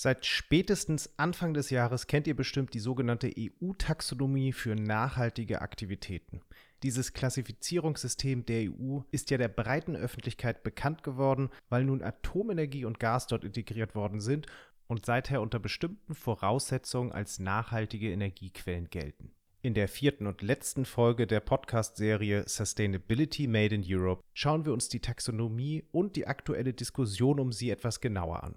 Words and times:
Seit 0.00 0.26
spätestens 0.26 1.10
Anfang 1.16 1.54
des 1.54 1.70
Jahres 1.70 2.06
kennt 2.06 2.28
ihr 2.28 2.36
bestimmt 2.36 2.72
die 2.72 2.78
sogenannte 2.78 3.32
EU-Taxonomie 3.36 4.52
für 4.52 4.76
nachhaltige 4.76 5.60
Aktivitäten. 5.60 6.40
Dieses 6.84 7.14
Klassifizierungssystem 7.14 8.46
der 8.46 8.70
EU 8.70 9.00
ist 9.10 9.28
ja 9.30 9.38
der 9.38 9.48
breiten 9.48 9.96
Öffentlichkeit 9.96 10.62
bekannt 10.62 11.02
geworden, 11.02 11.50
weil 11.68 11.82
nun 11.82 12.00
Atomenergie 12.00 12.84
und 12.84 13.00
Gas 13.00 13.26
dort 13.26 13.42
integriert 13.42 13.96
worden 13.96 14.20
sind 14.20 14.46
und 14.86 15.04
seither 15.04 15.40
unter 15.40 15.58
bestimmten 15.58 16.14
Voraussetzungen 16.14 17.10
als 17.10 17.40
nachhaltige 17.40 18.12
Energiequellen 18.12 18.90
gelten. 18.90 19.32
In 19.60 19.74
der 19.74 19.88
vierten 19.88 20.28
und 20.28 20.40
letzten 20.40 20.84
Folge 20.84 21.26
der 21.26 21.40
Podcast-Serie 21.40 22.44
Sustainability 22.46 23.48
Made 23.48 23.74
in 23.74 23.84
Europe 23.84 24.22
schauen 24.32 24.64
wir 24.64 24.72
uns 24.72 24.88
die 24.88 25.00
Taxonomie 25.00 25.82
und 25.90 26.14
die 26.14 26.28
aktuelle 26.28 26.72
Diskussion 26.72 27.40
um 27.40 27.50
sie 27.50 27.70
etwas 27.70 28.00
genauer 28.00 28.44
an. 28.44 28.54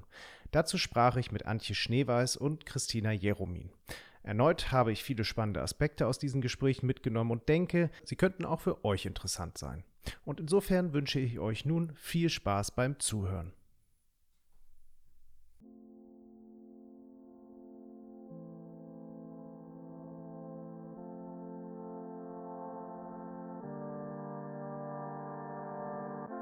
Dazu 0.52 0.78
sprach 0.78 1.16
ich 1.16 1.32
mit 1.32 1.46
Antje 1.46 1.76
Schneeweiß 1.76 2.36
und 2.36 2.66
Christina 2.66 3.12
Jeromin. 3.12 3.72
Erneut 4.24 4.72
habe 4.72 4.92
ich 4.92 5.04
viele 5.04 5.24
spannende 5.24 5.62
Aspekte 5.62 6.06
aus 6.08 6.20
diesen 6.20 6.42
Gesprächen 6.42 6.86
mitgenommen 6.86 7.32
und 7.32 7.50
denke, 7.50 7.90
sie 8.04 8.16
könnten 8.16 8.46
auch 8.46 8.60
für 8.60 8.86
euch 8.86 9.06
interessant 9.06 9.58
sein. 9.58 9.84
Und 10.26 10.40
insofern 10.40 10.94
wünsche 10.94 11.20
ich 11.20 11.40
euch 11.40 11.66
nun 11.66 11.94
viel 11.96 12.30
Spaß 12.30 12.72
beim 12.72 13.00
Zuhören. 13.00 13.54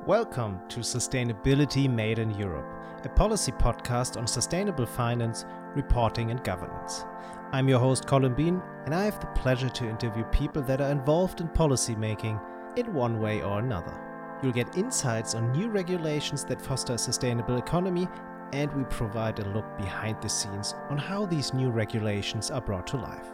Welcome 0.10 0.62
to 0.70 0.80
Sustainability 0.80 1.88
Made 1.88 2.18
in 2.18 2.32
Europe, 2.32 2.66
a 3.06 3.10
policy 3.10 3.52
podcast 3.52 4.18
on 4.18 4.26
sustainable 4.26 4.88
finance, 4.88 5.46
reporting, 5.76 6.32
and 6.32 6.44
governance. 6.44 7.06
I'm 7.52 7.70
your 7.70 7.78
host, 7.78 8.08
Colin 8.08 8.34
Bean, 8.34 8.60
and 8.86 8.96
I 8.96 9.06
have 9.06 9.20
the 9.20 9.28
pleasure 9.28 9.70
to 9.70 9.88
interview 9.88 10.24
people 10.32 10.64
that 10.64 10.82
are 10.82 10.90
involved 10.90 11.42
in 11.42 11.48
policy 11.50 11.96
making 11.96 12.40
in 12.76 12.92
one 12.92 13.22
way 13.22 13.44
or 13.44 13.60
another. 13.60 13.94
You'll 14.42 14.52
get 14.52 14.76
insights 14.76 15.36
on 15.36 15.52
new 15.52 15.70
regulations 15.70 16.44
that 16.46 16.60
foster 16.60 16.94
a 16.94 16.98
sustainable 16.98 17.58
economy, 17.58 18.08
and 18.52 18.74
we 18.74 18.86
provide 18.86 19.38
a 19.38 19.50
look 19.50 19.78
behind 19.78 20.20
the 20.24 20.30
scenes 20.30 20.74
on 20.90 20.98
how 20.98 21.28
these 21.28 21.54
new 21.54 21.70
regulations 21.70 22.50
are 22.50 22.62
brought 22.62 22.88
to 22.88 22.98
life. 22.98 23.28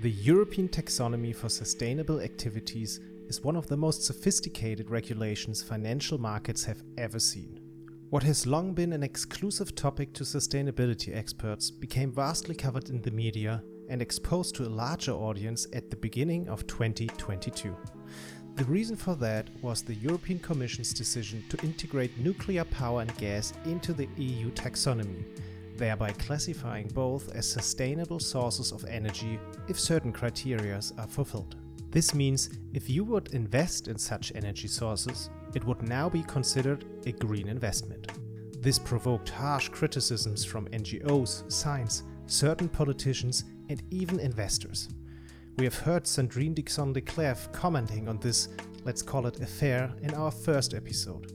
The 0.00 0.10
European 0.12 0.68
Taxonomy 0.68 1.34
for 1.34 1.48
Sustainable 1.48 2.20
Activities 2.20 3.00
is 3.26 3.42
one 3.42 3.56
of 3.56 3.66
the 3.66 3.76
most 3.76 4.04
sophisticated 4.04 4.90
regulations 4.90 5.60
financial 5.60 6.18
markets 6.18 6.62
have 6.62 6.84
ever 6.96 7.18
seen. 7.18 7.58
What 8.10 8.22
has 8.22 8.46
long 8.46 8.74
been 8.74 8.92
an 8.92 9.02
exclusive 9.02 9.74
topic 9.74 10.12
to 10.12 10.22
sustainability 10.22 11.16
experts 11.16 11.72
became 11.72 12.12
vastly 12.12 12.54
covered 12.54 12.90
in 12.90 13.02
the 13.02 13.10
media 13.10 13.60
and 13.88 14.00
exposed 14.00 14.54
to 14.54 14.66
a 14.66 14.70
larger 14.70 15.10
audience 15.10 15.66
at 15.72 15.90
the 15.90 15.96
beginning 15.96 16.48
of 16.48 16.64
2022. 16.68 17.76
The 18.54 18.64
reason 18.66 18.94
for 18.94 19.16
that 19.16 19.48
was 19.62 19.82
the 19.82 19.96
European 19.96 20.38
Commission's 20.38 20.94
decision 20.94 21.42
to 21.48 21.60
integrate 21.64 22.16
nuclear 22.18 22.62
power 22.62 23.00
and 23.00 23.16
gas 23.16 23.52
into 23.64 23.92
the 23.92 24.08
EU 24.16 24.52
taxonomy 24.52 25.24
thereby 25.78 26.12
classifying 26.12 26.88
both 26.88 27.34
as 27.34 27.50
sustainable 27.50 28.18
sources 28.18 28.72
of 28.72 28.84
energy 28.84 29.38
if 29.68 29.80
certain 29.80 30.12
criteria 30.12 30.80
are 30.98 31.06
fulfilled. 31.06 31.56
This 31.90 32.14
means 32.14 32.50
if 32.74 32.90
you 32.90 33.04
would 33.04 33.32
invest 33.32 33.88
in 33.88 33.96
such 33.96 34.32
energy 34.34 34.68
sources, 34.68 35.30
it 35.54 35.64
would 35.64 35.88
now 35.88 36.10
be 36.10 36.22
considered 36.24 36.84
a 37.06 37.12
green 37.12 37.48
investment. 37.48 38.08
This 38.60 38.78
provoked 38.78 39.30
harsh 39.30 39.68
criticisms 39.68 40.44
from 40.44 40.66
NGOs, 40.66 41.50
science, 41.50 42.02
certain 42.26 42.68
politicians, 42.68 43.44
and 43.70 43.82
even 43.90 44.20
investors. 44.20 44.88
We 45.56 45.64
have 45.64 45.78
heard 45.78 46.04
Sandrine 46.04 46.54
Dixson-Declève 46.54 47.52
commenting 47.52 48.08
on 48.08 48.18
this, 48.18 48.48
let's 48.84 49.02
call 49.02 49.26
it 49.26 49.40
affair, 49.40 49.94
in 50.02 50.12
our 50.14 50.30
first 50.30 50.74
episode. 50.74 51.32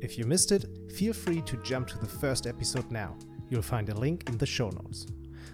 If 0.00 0.18
you 0.18 0.24
missed 0.24 0.52
it, 0.52 0.66
feel 0.92 1.12
free 1.12 1.42
to 1.42 1.56
jump 1.62 1.88
to 1.88 1.98
the 1.98 2.06
first 2.06 2.46
episode 2.46 2.90
now. 2.92 3.16
You'll 3.48 3.62
find 3.62 3.88
a 3.88 3.94
link 3.94 4.28
in 4.28 4.38
the 4.38 4.46
show 4.46 4.70
notes. 4.70 5.06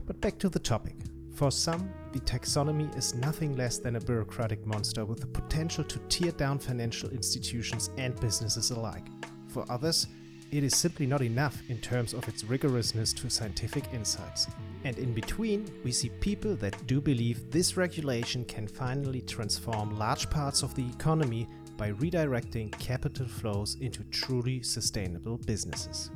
But 0.06 0.20
back 0.20 0.38
to 0.38 0.48
the 0.48 0.58
topic. 0.58 0.96
For 1.34 1.50
some, 1.50 1.90
the 2.12 2.20
taxonomy 2.20 2.96
is 2.96 3.14
nothing 3.14 3.56
less 3.56 3.78
than 3.78 3.96
a 3.96 4.00
bureaucratic 4.00 4.66
monster 4.66 5.04
with 5.04 5.20
the 5.20 5.26
potential 5.26 5.84
to 5.84 5.98
tear 6.08 6.32
down 6.32 6.58
financial 6.58 7.10
institutions 7.10 7.90
and 7.96 8.18
businesses 8.20 8.70
alike. 8.70 9.06
For 9.48 9.64
others, 9.70 10.06
it 10.50 10.62
is 10.62 10.76
simply 10.76 11.06
not 11.06 11.22
enough 11.22 11.62
in 11.70 11.78
terms 11.78 12.12
of 12.12 12.28
its 12.28 12.42
rigorousness 12.42 13.14
to 13.16 13.30
scientific 13.30 13.84
insights. 13.94 14.46
And 14.84 14.98
in 14.98 15.14
between, 15.14 15.66
we 15.82 15.92
see 15.92 16.10
people 16.20 16.56
that 16.56 16.86
do 16.86 17.00
believe 17.00 17.50
this 17.50 17.78
regulation 17.78 18.44
can 18.44 18.68
finally 18.68 19.22
transform 19.22 19.98
large 19.98 20.28
parts 20.28 20.62
of 20.62 20.74
the 20.74 20.86
economy 20.86 21.48
by 21.78 21.92
redirecting 21.92 22.70
capital 22.78 23.26
flows 23.26 23.76
into 23.80 24.04
truly 24.04 24.62
sustainable 24.62 25.38
businesses. 25.38 26.10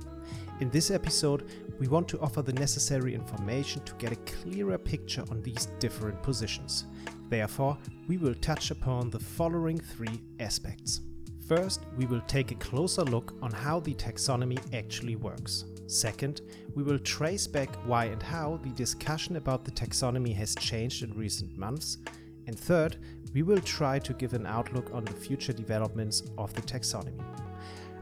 In 0.61 0.69
this 0.71 0.91
episode, 0.91 1.49
we 1.79 1.89
want 1.89 2.09
to 2.09 2.21
offer 2.21 2.43
the 2.43 2.53
necessary 2.53 3.15
information 3.15 3.83
to 3.85 3.95
get 3.95 4.13
a 4.13 4.17
clearer 4.17 4.79
picture 4.79 5.25
on 5.31 5.43
these 5.43 5.67
different 5.79 6.23
positions. 6.23 6.85
Therefore, 7.29 7.77
we 8.09 8.17
will 8.17 8.35
touch 8.35 8.71
upon 8.71 9.11
the 9.11 9.19
following 9.19 9.79
three 9.79 10.21
aspects. 10.41 11.01
First, 11.47 11.83
we 11.97 12.07
will 12.07 12.23
take 12.23 12.51
a 12.51 12.57
closer 12.57 13.03
look 13.03 13.35
on 13.43 13.53
how 13.53 13.81
the 13.81 13.95
taxonomy 13.95 14.59
actually 14.75 15.17
works. 15.17 15.65
Second, 15.87 16.41
we 16.75 16.83
will 16.83 16.99
trace 16.99 17.47
back 17.47 17.77
why 17.87 18.07
and 18.07 18.23
how 18.23 18.59
the 18.63 18.71
discussion 18.71 19.37
about 19.37 19.65
the 19.65 19.71
taxonomy 19.71 20.35
has 20.35 20.55
changed 20.57 21.05
in 21.05 21.17
recent 21.17 21.57
months. 21.57 21.99
And 22.47 22.59
third, 22.59 22.97
we 23.33 23.43
will 23.43 23.61
try 23.61 23.99
to 24.01 24.13
give 24.15 24.35
an 24.35 24.47
outlook 24.47 24.91
on 24.93 25.05
the 25.05 25.13
future 25.13 25.53
developments 25.53 26.25
of 26.39 26.53
the 26.55 26.63
taxonomy. 26.63 27.23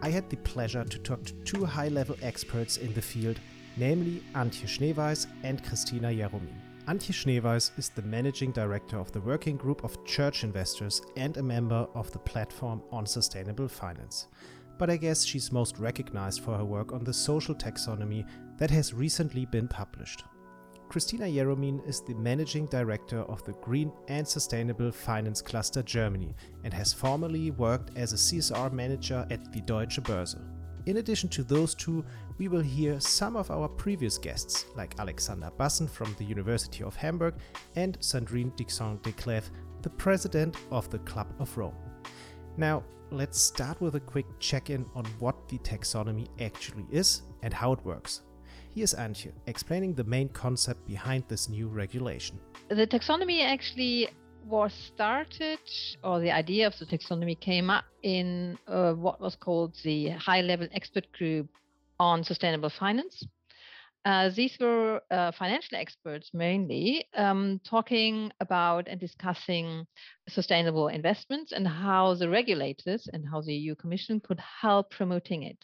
I 0.01 0.11
had 0.11 0.29
the 0.31 0.37
pleasure 0.39 0.85
to 0.85 0.99
talk 0.99 1.25
to 1.25 1.33
two 1.45 1.65
high 1.65 1.89
level 1.89 2.17
experts 2.23 2.77
in 2.77 2.93
the 2.95 3.03
field, 3.03 3.41
namely 3.77 4.23
Antje 4.35 4.67
Schneeweiß 4.67 5.27
and 5.43 5.63
Kristina 5.63 6.15
Jeromin. 6.15 6.61
Antje 6.87 7.13
Schneeweiß 7.13 7.79
is 7.79 7.89
the 7.89 8.03
managing 8.03 8.53
director 8.53 8.99
of 8.99 9.11
the 9.13 9.21
working 9.21 9.57
group 9.57 9.85
of 9.85 10.05
church 10.05 10.45
investors 10.45 11.01
and 11.17 11.37
a 11.37 11.43
member 11.43 11.87
of 11.95 12.11
the 12.13 12.19
platform 12.19 12.83
on 12.93 13.07
sustainable 13.07 13.69
finance. 13.69 14.29
But 14.77 14.91
I 14.91 14.97
guess 14.97 15.25
she's 15.25 15.53
most 15.53 15.79
recognized 15.79 16.43
for 16.43 16.57
her 16.57 16.65
work 16.65 16.93
on 16.93 17.05
the 17.05 17.13
social 17.15 17.55
taxonomy 17.55 18.27
that 18.59 18.71
has 18.71 18.93
recently 18.93 19.47
been 19.47 19.69
published. 19.69 20.25
Kristina 20.91 21.33
Jeromin 21.35 21.87
is 21.89 22.03
the 22.03 22.15
managing 22.15 22.67
director 22.67 23.23
of 23.23 23.43
the 23.45 23.53
Green 23.55 23.91
and 24.09 24.27
Sustainable 24.27 24.93
Finance 24.93 25.43
Cluster 25.43 25.83
Germany 25.83 26.37
and 26.63 26.73
has 26.73 26.93
formerly 26.93 27.51
worked 27.51 27.97
as 27.97 28.13
a 28.13 28.17
CSR 28.17 28.73
manager 28.73 29.27
at 29.31 29.53
the 29.53 29.61
Deutsche 29.63 30.01
Börse. 30.03 30.54
In 30.87 30.99
addition 30.99 31.31
to 31.31 31.43
those 31.43 31.75
two, 31.75 32.05
we 32.37 32.49
will 32.49 32.61
hear 32.61 33.01
some 33.01 33.37
of 33.37 33.51
our 33.51 33.69
previous 33.69 34.19
guests, 34.19 34.67
like 34.77 34.99
Alexander 34.99 35.51
Bassen 35.59 35.89
from 35.89 36.15
the 36.19 36.25
University 36.25 36.85
of 36.85 36.95
Hamburg 36.95 37.37
and 37.75 37.99
Sandrine 38.01 38.55
Dixson-Declève, 38.55 39.45
the 39.81 39.91
president 39.91 40.57
of 40.71 40.91
the 40.91 40.99
Club 41.01 41.29
of 41.39 41.57
Rome. 41.57 41.77
Now, 42.59 42.85
let's 43.11 43.41
start 43.41 43.81
with 43.81 43.95
a 43.95 44.01
quick 44.01 44.27
check 44.39 44.69
in 44.69 44.85
on 44.95 45.07
what 45.21 45.49
the 45.49 45.59
taxonomy 45.59 46.29
actually 46.39 46.87
is 46.91 47.23
and 47.43 47.55
how 47.55 47.73
it 47.73 47.83
works. 47.85 48.21
Here's 48.75 48.93
Antje 48.93 49.33
explaining 49.47 49.95
the 49.95 50.05
main 50.05 50.29
concept 50.29 50.87
behind 50.87 51.25
this 51.29 51.49
new 51.49 51.69
regulation. 51.69 52.39
The 52.69 52.87
taxonomy 52.87 53.43
actually 53.43 54.09
was 54.47 54.73
started, 54.95 55.59
or 56.03 56.21
the 56.21 56.31
idea 56.31 56.67
of 56.67 56.75
the 56.79 56.87
taxonomy 56.87 57.39
came 57.39 57.71
up 57.71 57.85
in 58.03 58.59
uh, 58.67 58.93
what 58.93 59.21
was 59.21 59.37
called 59.37 59.75
the 59.85 60.11
high 60.11 60.41
level 60.41 60.69
expert 60.73 61.11
group 61.13 61.49
on 61.99 62.25
sustainable 62.25 62.71
finance. 62.71 63.27
Uh, 64.05 64.29
these 64.37 64.55
were 64.61 65.01
uh, 65.11 65.33
financial 65.39 65.79
experts 65.79 66.31
mainly 66.35 67.07
um, 67.17 67.59
talking 67.65 68.31
about 68.41 68.87
and 68.87 69.01
discussing 69.01 69.87
sustainable 70.29 70.89
investments 70.89 71.53
and 71.53 71.67
how 71.67 72.15
the 72.15 72.29
regulators 72.29 73.09
and 73.15 73.25
how 73.27 73.41
the 73.41 73.55
EU 73.55 73.75
Commission 73.75 74.21
could 74.21 74.41
help 74.61 74.91
promoting 74.91 75.45
it 75.45 75.57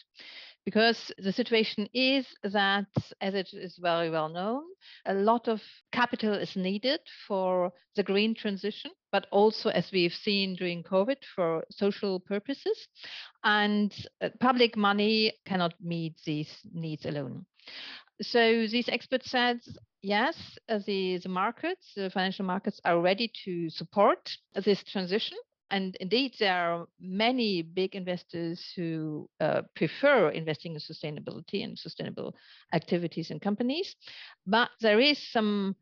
because 0.65 1.11
the 1.19 1.33
situation 1.33 1.89
is 1.95 2.27
that, 2.43 2.87
as 3.21 3.35
it 3.35 3.51
is 3.53 3.79
very 3.81 4.11
well 4.11 4.29
known, 4.29 4.63
a 5.07 5.15
lot 5.15 5.49
of 5.49 5.61
capital 5.93 6.35
is 6.35 6.55
needed 6.57 7.01
for 7.27 7.73
the 7.97 8.03
green 8.03 8.35
transition, 8.35 8.91
but 9.11 9.27
also, 9.31 9.71
as 9.71 9.91
we've 9.93 10.13
seen 10.13 10.57
during 10.57 10.83
COVID, 10.83 11.17
for 11.35 11.65
social 11.71 12.21
purposes. 12.21 12.89
And 13.43 13.93
uh, 14.21 14.29
public 14.41 14.77
money 14.77 15.33
cannot 15.47 15.75
meet 15.81 16.17
these 16.25 16.55
needs 16.73 17.05
alone. 17.07 17.47
so 18.23 18.67
these 18.67 18.89
experts 18.89 19.31
said, 19.31 19.61
yes, 20.03 20.37
uh, 20.69 20.79
the, 20.87 21.19
the 21.19 21.29
markets, 21.29 21.93
the 21.97 22.11
financial 22.11 22.45
markets 22.45 22.81
are 22.85 23.01
ready 23.01 23.31
to 23.45 23.71
support 23.71 24.31
this 24.55 24.83
transition. 24.85 25.39
And 25.71 25.97
indeed, 26.01 26.35
there 26.39 26.73
are 26.73 26.87
many 27.01 27.63
big 27.63 27.95
investors 27.95 28.61
who 28.75 29.29
uh, 29.41 29.63
prefer 29.77 30.31
investing 30.31 30.75
in 30.75 30.81
sustainability 30.81 31.63
and 31.63 31.79
sustainable 31.79 32.35
activities 32.73 33.31
and 33.31 33.41
companies. 33.41 33.95
But 34.47 34.71
there 34.81 35.01
is 35.01 35.19
some 35.33 35.77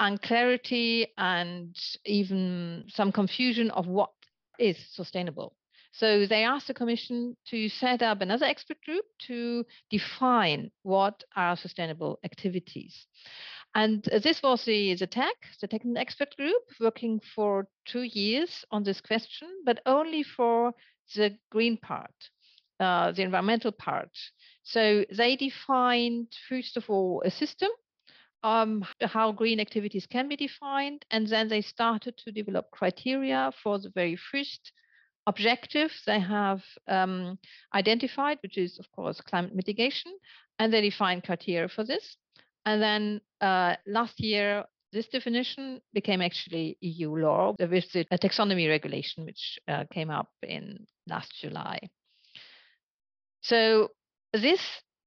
unclarity 0.00 1.08
and 1.16 1.76
even 2.04 2.84
some 2.88 3.12
confusion 3.12 3.70
of 3.70 3.86
what 3.86 4.10
is 4.58 4.76
sustainable. 4.92 5.54
So 5.92 6.26
they 6.26 6.44
asked 6.44 6.68
the 6.68 6.74
Commission 6.74 7.36
to 7.48 7.68
set 7.68 8.00
up 8.02 8.20
another 8.20 8.46
expert 8.46 8.80
group 8.84 9.04
to 9.26 9.64
define 9.90 10.70
what 10.82 11.24
are 11.34 11.56
sustainable 11.56 12.20
activities. 12.24 13.06
And 13.74 14.02
this 14.02 14.42
was 14.42 14.64
the, 14.64 14.94
the 14.94 15.06
TEG, 15.06 15.34
the 15.60 15.68
technical 15.68 15.98
expert 15.98 16.36
group, 16.36 16.62
working 16.80 17.20
for 17.34 17.68
two 17.84 18.02
years 18.02 18.64
on 18.70 18.82
this 18.82 19.00
question, 19.00 19.48
but 19.64 19.80
only 19.86 20.24
for 20.24 20.72
the 21.14 21.36
green 21.50 21.76
part, 21.76 22.14
uh, 22.80 23.12
the 23.12 23.22
environmental 23.22 23.72
part. 23.72 24.10
So 24.64 25.04
they 25.16 25.36
defined, 25.36 26.28
first 26.48 26.76
of 26.76 26.90
all, 26.90 27.22
a 27.24 27.30
system 27.30 27.70
um, 28.42 28.84
how 29.02 29.32
green 29.32 29.60
activities 29.60 30.06
can 30.06 30.28
be 30.28 30.36
defined. 30.36 31.04
And 31.10 31.26
then 31.26 31.48
they 31.48 31.60
started 31.60 32.16
to 32.18 32.32
develop 32.32 32.70
criteria 32.70 33.52
for 33.62 33.78
the 33.78 33.90
very 33.90 34.16
first 34.16 34.72
objective 35.26 35.92
they 36.06 36.20
have 36.20 36.62
um, 36.88 37.38
identified, 37.74 38.38
which 38.42 38.58
is, 38.58 38.78
of 38.78 38.90
course, 38.92 39.20
climate 39.20 39.54
mitigation. 39.54 40.12
And 40.58 40.72
they 40.72 40.80
defined 40.80 41.24
criteria 41.24 41.68
for 41.68 41.84
this. 41.84 42.16
And 42.66 42.82
then 42.82 43.20
uh, 43.40 43.76
last 43.86 44.20
year, 44.20 44.64
this 44.92 45.08
definition 45.08 45.80
became 45.94 46.20
actually 46.20 46.76
EU 46.80 47.16
law 47.16 47.54
with 47.58 47.92
the 47.92 48.04
taxonomy 48.12 48.68
regulation, 48.68 49.24
which 49.24 49.58
uh, 49.68 49.84
came 49.92 50.10
up 50.10 50.28
in 50.42 50.86
last 51.06 51.32
July. 51.40 51.78
So 53.42 53.90
this 54.32 54.60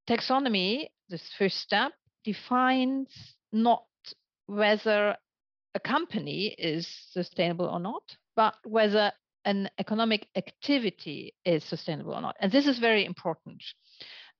taxonomy, 0.09 0.87
this 1.09 1.29
first 1.37 1.57
step, 1.59 1.91
defines 2.23 3.35
not 3.51 3.83
whether 4.47 5.17
a 5.75 5.79
company 5.79 6.55
is 6.57 6.87
sustainable 7.11 7.65
or 7.65 7.79
not, 7.79 8.03
but 8.35 8.55
whether 8.63 9.11
an 9.45 9.69
economic 9.77 10.27
activity 10.35 11.33
is 11.45 11.63
sustainable 11.63 12.13
or 12.13 12.21
not. 12.21 12.35
And 12.39 12.51
this 12.51 12.67
is 12.67 12.79
very 12.79 13.05
important. 13.05 13.61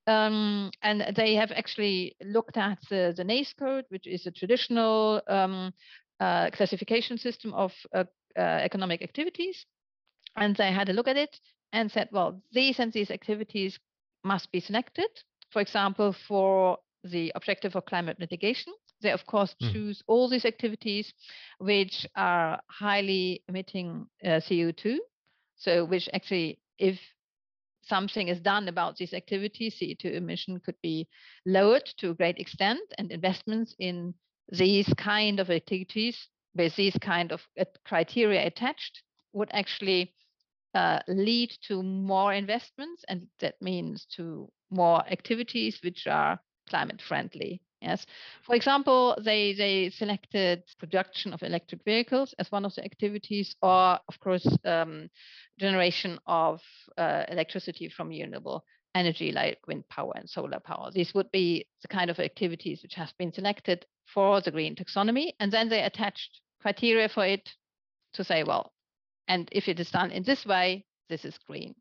Um, 0.06 0.72
and 0.82 1.14
they 1.16 1.36
have 1.36 1.52
actually 1.52 2.16
looked 2.24 2.58
at 2.58 2.80
the, 2.90 3.14
the 3.16 3.24
NACE 3.24 3.54
code, 3.54 3.86
which 3.90 4.06
is 4.06 4.26
a 4.26 4.32
traditional 4.32 5.22
um, 5.28 5.74
uh, 6.20 6.50
classification 6.52 7.18
system 7.18 7.54
of 7.54 7.72
uh, 7.94 8.04
uh, 8.38 8.42
economic 8.42 9.02
activities. 9.02 9.66
And 10.36 10.56
they 10.56 10.72
had 10.72 10.90
a 10.90 10.94
look 10.94 11.08
at 11.08 11.18
it 11.18 11.40
and 11.72 11.92
said, 11.92 12.10
well, 12.12 12.42
these 12.52 12.80
and 12.80 12.92
these 12.92 13.12
activities 13.12 13.80
must 14.24 14.52
be 14.52 14.60
selected. 14.60 15.10
For 15.52 15.62
example, 15.62 16.16
for 16.28 16.80
the 17.04 17.32
objective 17.36 17.76
of 17.76 17.86
climate 17.86 18.20
mitigation. 18.20 18.74
They, 19.02 19.12
of 19.12 19.26
course, 19.26 19.54
mm. 19.62 19.72
choose 19.74 20.02
all 20.08 20.30
these 20.30 20.46
activities 20.46 21.14
which 21.60 22.08
are 22.16 22.62
highly 22.68 23.44
emitting 23.50 24.08
uh, 24.24 24.40
CO2. 24.40 24.98
So, 25.58 25.86
which 25.86 26.10
actually, 26.14 26.60
if 26.78 27.00
something 27.84 28.28
is 28.28 28.40
done 28.40 28.68
about 28.68 28.96
these 28.98 29.14
activities, 29.14 29.76
CO2 29.80 30.16
emission 30.16 30.60
could 30.60 30.80
be 30.82 31.08
lowered 31.46 31.86
to 31.98 32.12
a 32.12 32.16
great 32.16 32.38
extent, 32.38 32.82
and 32.98 33.12
investments 33.12 33.76
in 33.80 34.14
these 34.50 34.92
kind 34.98 35.40
of 35.40 35.50
activities 35.50 36.28
with 36.56 36.76
these 36.76 36.98
kind 37.02 37.32
of 37.32 37.42
uh, 37.60 37.66
criteria 37.86 38.46
attached 38.46 39.02
would 39.34 39.50
actually 39.52 40.14
uh, 40.74 41.00
lead 41.08 41.52
to 41.68 41.84
more 41.84 42.34
investments, 42.34 43.04
and 43.08 43.28
that 43.40 43.56
means 43.62 44.06
to 44.16 44.50
more 44.70 45.04
activities 45.08 45.80
which 45.84 46.08
are 46.08 46.40
climate 46.70 47.02
friendly. 47.02 47.62
Yes. 47.84 48.06
For 48.46 48.56
example, 48.56 49.18
they, 49.22 49.54
they 49.54 49.90
selected 49.90 50.64
production 50.80 51.34
of 51.34 51.44
electric 51.44 51.84
vehicles 51.84 52.34
as 52.40 52.50
one 52.50 52.64
of 52.64 52.74
the 52.76 52.86
activities, 52.86 53.56
or 53.62 54.00
of 54.08 54.20
course, 54.22 54.48
um, 54.64 55.10
generation 55.60 56.18
of 56.26 56.62
uh, 56.98 57.24
electricity 57.28 57.90
from 57.90 58.08
renewable 58.08 58.64
energy 58.96 59.34
like 59.34 59.60
wind 59.68 59.84
power 59.90 60.14
and 60.16 60.30
solar 60.30 60.62
power. 60.62 60.92
These 60.94 61.14
would 61.14 61.30
be 61.32 61.68
the 61.82 61.90
kind 61.90 62.10
of 62.10 62.20
activities 62.20 62.82
which 62.84 62.94
have 62.94 63.12
been 63.20 63.34
selected 63.34 63.86
for 64.14 64.40
the 64.40 64.52
green 64.52 64.76
taxonomy. 64.76 65.34
And 65.42 65.52
then 65.52 65.68
they 65.68 65.84
attached 65.84 66.40
criteria 66.62 67.10
for 67.10 67.26
it 67.26 67.50
to 68.14 68.24
say, 68.24 68.44
well, 68.44 68.72
and 69.28 69.50
if 69.52 69.68
it 69.68 69.80
is 69.80 69.90
done 69.90 70.12
in 70.12 70.24
this 70.24 70.46
way, 70.46 70.86
this 71.10 71.26
is 71.26 71.38
green. 71.48 71.76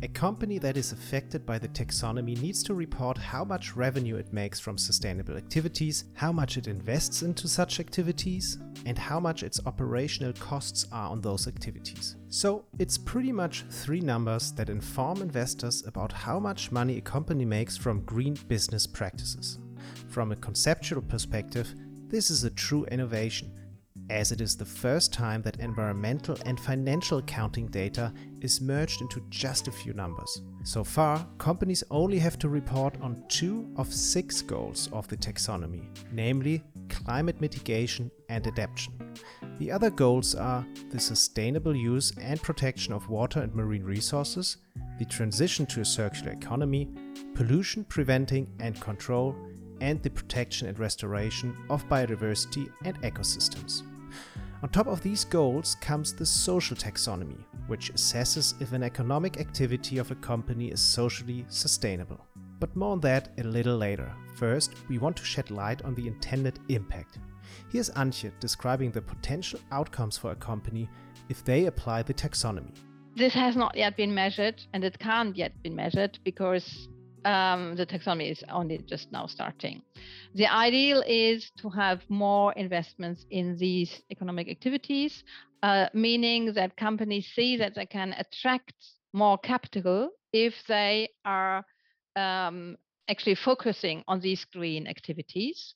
A 0.00 0.08
company 0.08 0.58
that 0.58 0.76
is 0.76 0.90
affected 0.90 1.46
by 1.46 1.58
the 1.58 1.68
taxonomy 1.68 2.36
needs 2.40 2.62
to 2.64 2.74
report 2.74 3.18
how 3.18 3.44
much 3.44 3.76
revenue 3.76 4.16
it 4.16 4.32
makes 4.32 4.58
from 4.58 4.76
sustainable 4.76 5.36
activities, 5.36 6.06
how 6.14 6.32
much 6.32 6.56
it 6.56 6.66
invests 6.66 7.22
into 7.22 7.46
such 7.46 7.78
activities, 7.78 8.58
and 8.86 8.98
how 8.98 9.20
much 9.20 9.44
its 9.44 9.60
operational 9.64 10.32
costs 10.32 10.86
are 10.90 11.10
on 11.10 11.20
those 11.20 11.46
activities. 11.46 12.16
So, 12.30 12.64
it's 12.80 12.98
pretty 12.98 13.30
much 13.30 13.64
three 13.70 14.00
numbers 14.00 14.50
that 14.52 14.70
inform 14.70 15.22
investors 15.22 15.86
about 15.86 16.10
how 16.10 16.40
much 16.40 16.72
money 16.72 16.96
a 16.96 17.00
company 17.02 17.44
makes 17.44 17.76
from 17.76 18.04
green 18.04 18.34
business 18.48 18.88
practices. 18.88 19.60
From 20.08 20.32
a 20.32 20.36
conceptual 20.36 21.02
perspective, 21.02 21.72
this 22.08 22.28
is 22.28 22.42
a 22.42 22.50
true 22.50 22.86
innovation 22.86 23.52
as 24.10 24.32
it 24.32 24.40
is 24.40 24.56
the 24.56 24.64
first 24.64 25.12
time 25.12 25.42
that 25.42 25.60
environmental 25.60 26.36
and 26.44 26.58
financial 26.58 27.18
accounting 27.18 27.66
data 27.68 28.12
is 28.42 28.60
merged 28.60 29.00
into 29.00 29.22
just 29.30 29.68
a 29.68 29.72
few 29.72 29.92
numbers. 29.94 30.42
So 30.64 30.84
far, 30.84 31.26
companies 31.38 31.82
only 31.90 32.18
have 32.18 32.38
to 32.40 32.48
report 32.48 33.00
on 33.00 33.22
two 33.28 33.72
of 33.76 33.92
six 33.92 34.42
goals 34.42 34.88
of 34.92 35.08
the 35.08 35.16
taxonomy, 35.16 35.84
namely 36.12 36.62
climate 36.88 37.40
mitigation 37.40 38.10
and 38.28 38.46
adaptation. 38.46 38.92
The 39.58 39.70
other 39.70 39.90
goals 39.90 40.34
are 40.34 40.66
the 40.90 41.00
sustainable 41.00 41.76
use 41.76 42.12
and 42.20 42.42
protection 42.42 42.92
of 42.92 43.08
water 43.08 43.40
and 43.40 43.54
marine 43.54 43.84
resources, 43.84 44.56
the 44.98 45.04
transition 45.04 45.66
to 45.66 45.80
a 45.80 45.84
circular 45.84 46.32
economy, 46.32 46.88
pollution 47.34 47.84
preventing 47.84 48.48
and 48.60 48.80
control, 48.80 49.36
and 49.80 50.02
the 50.02 50.10
protection 50.10 50.68
and 50.68 50.78
restoration 50.78 51.56
of 51.70 51.88
biodiversity 51.88 52.70
and 52.84 53.00
ecosystems. 53.02 53.82
On 54.62 54.68
top 54.68 54.86
of 54.86 55.02
these 55.02 55.24
goals 55.24 55.74
comes 55.80 56.12
the 56.12 56.24
social 56.24 56.76
taxonomy, 56.76 57.44
which 57.66 57.92
assesses 57.94 58.54
if 58.62 58.72
an 58.72 58.84
economic 58.84 59.40
activity 59.40 59.98
of 59.98 60.12
a 60.12 60.14
company 60.14 60.68
is 60.68 60.80
socially 60.80 61.44
sustainable. 61.48 62.24
But 62.60 62.76
more 62.76 62.92
on 62.92 63.00
that 63.00 63.30
a 63.38 63.42
little 63.42 63.76
later. 63.76 64.12
First, 64.36 64.74
we 64.88 64.98
want 64.98 65.16
to 65.16 65.24
shed 65.24 65.50
light 65.50 65.82
on 65.82 65.96
the 65.96 66.06
intended 66.06 66.60
impact. 66.68 67.18
Here's 67.72 67.90
Antje 67.90 68.30
describing 68.38 68.92
the 68.92 69.02
potential 69.02 69.58
outcomes 69.72 70.16
for 70.16 70.30
a 70.30 70.36
company 70.36 70.88
if 71.28 71.44
they 71.44 71.66
apply 71.66 72.02
the 72.02 72.14
taxonomy. 72.14 72.76
This 73.16 73.34
has 73.34 73.56
not 73.56 73.76
yet 73.76 73.96
been 73.96 74.14
measured 74.14 74.62
and 74.72 74.84
it 74.84 74.96
can't 75.00 75.36
yet 75.36 75.60
be 75.64 75.70
measured 75.70 76.20
because 76.22 76.88
um, 77.24 77.76
the 77.76 77.86
taxonomy 77.86 78.30
is 78.30 78.42
only 78.50 78.78
just 78.78 79.12
now 79.12 79.26
starting. 79.26 79.82
The 80.34 80.46
ideal 80.46 81.02
is 81.06 81.50
to 81.58 81.68
have 81.70 82.00
more 82.08 82.52
investments 82.54 83.26
in 83.30 83.56
these 83.56 84.02
economic 84.10 84.48
activities, 84.48 85.24
uh, 85.62 85.86
meaning 85.94 86.52
that 86.54 86.76
companies 86.76 87.26
see 87.34 87.56
that 87.56 87.74
they 87.74 87.86
can 87.86 88.14
attract 88.18 88.74
more 89.12 89.38
capital 89.38 90.10
if 90.32 90.54
they 90.66 91.08
are 91.24 91.64
um, 92.16 92.76
actually 93.08 93.34
focusing 93.34 94.02
on 94.08 94.20
these 94.20 94.44
green 94.52 94.86
activities. 94.86 95.74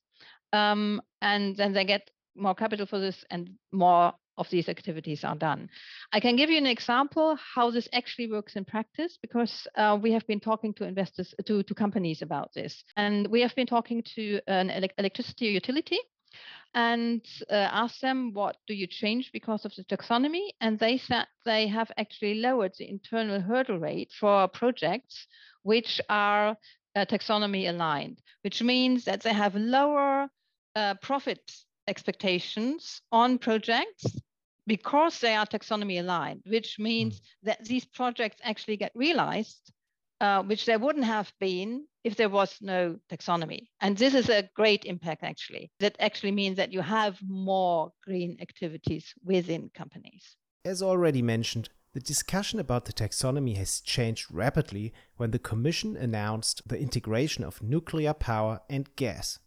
Um, 0.53 1.03
and 1.21 1.57
then 1.57 1.73
they 1.73 1.85
get 1.85 2.11
more 2.35 2.55
capital 2.55 2.87
for 2.87 2.99
this 2.99 3.25
and 3.31 3.51
more 3.73 4.13
of 4.39 4.49
these 4.51 4.69
activities 4.69 5.25
are 5.25 5.37
done. 5.37 5.69
I 6.13 6.21
can 6.21 6.37
give 6.37 6.51
you 6.51 6.59
an 6.59 6.67
example 6.67 7.37
how 7.55 7.71
this 7.71 7.89
actually 7.93 8.31
works 8.31 8.57
in 8.57 8.65
practice 8.65 9.19
because 9.21 9.67
uh, 9.77 9.99
we 10.01 10.13
have 10.13 10.27
been 10.27 10.41
talking 10.41 10.75
to 10.75 10.85
investors, 10.85 11.35
to, 11.45 11.63
to 11.63 11.75
companies 11.75 12.23
about 12.23 12.53
this. 12.55 12.85
And 12.97 13.27
we 13.29 13.41
have 13.41 13.55
been 13.55 13.67
talking 13.67 14.03
to 14.15 14.41
an 14.47 14.71
electricity 14.99 15.47
utility 15.47 15.99
and 16.75 17.23
uh, 17.51 17.55
asked 17.55 18.03
them, 18.03 18.33
what 18.35 18.57
do 18.67 18.75
you 18.75 18.87
change 18.87 19.31
because 19.33 19.65
of 19.65 19.75
the 19.77 19.85
taxonomy? 19.85 20.51
And 20.61 20.79
they 20.79 20.99
said 20.99 21.27
they 21.45 21.69
have 21.69 21.91
actually 21.97 22.35
lowered 22.35 22.73
the 22.79 22.89
internal 22.89 23.41
hurdle 23.41 23.79
rate 23.79 24.13
for 24.19 24.49
projects 24.49 25.27
which 25.63 26.01
are 26.09 26.57
uh, 26.95 27.05
taxonomy 27.07 27.69
aligned, 27.69 28.21
which 28.43 28.63
means 28.63 29.05
that 29.05 29.23
they 29.23 29.33
have 29.33 29.55
lower 29.55 30.29
uh, 30.75 30.95
expectations 31.89 33.01
on 33.13 33.39
projects 33.39 34.05
because 34.67 35.21
they 35.21 35.35
are 35.35 35.47
taxonomy 35.47 36.01
aligned, 36.01 36.43
which 36.47 36.79
means 36.79 37.21
mm. 37.21 37.23
that 37.45 37.65
these 37.65 37.85
projects 37.85 38.39
actually 38.43 38.77
get 38.77 38.93
realized, 38.95 39.73
uh, 40.21 40.43
which 40.43 40.67
they 40.67 40.77
wouldn't 40.77 41.05
have 41.05 41.33
been 41.39 41.87
if 42.05 42.17
there 42.17 42.29
was 42.29 42.57
no 42.61 42.99
taxonomy. 43.11 43.69
And 43.81 43.97
this 43.97 44.15
is 44.15 44.29
a 44.29 44.49
great 44.55 44.85
impact, 44.85 45.23
actually. 45.23 45.71
That 45.81 45.97
actually 46.01 46.33
means 46.33 46.57
that 46.57 46.73
you 46.73 46.81
have 46.81 47.19
more 47.27 47.93
green 48.05 48.37
activities 48.41 49.13
within 49.25 49.71
companies. 49.75 50.37
As 50.65 50.83
already 50.83 51.23
mentioned, 51.23 51.69
the 51.93 52.01
discussion 52.01 52.61
about 52.61 52.85
the 52.85 52.93
taxonomy 52.93 53.57
has 53.57 53.81
changed 53.81 54.27
rapidly 54.31 54.93
when 55.17 55.31
the 55.31 55.39
Commission 55.39 55.97
announced 55.97 56.61
the 56.67 56.79
integration 56.79 57.43
of 57.43 57.63
nuclear 57.63 58.13
power 58.13 58.61
and 58.69 58.95
gas. 58.97 59.39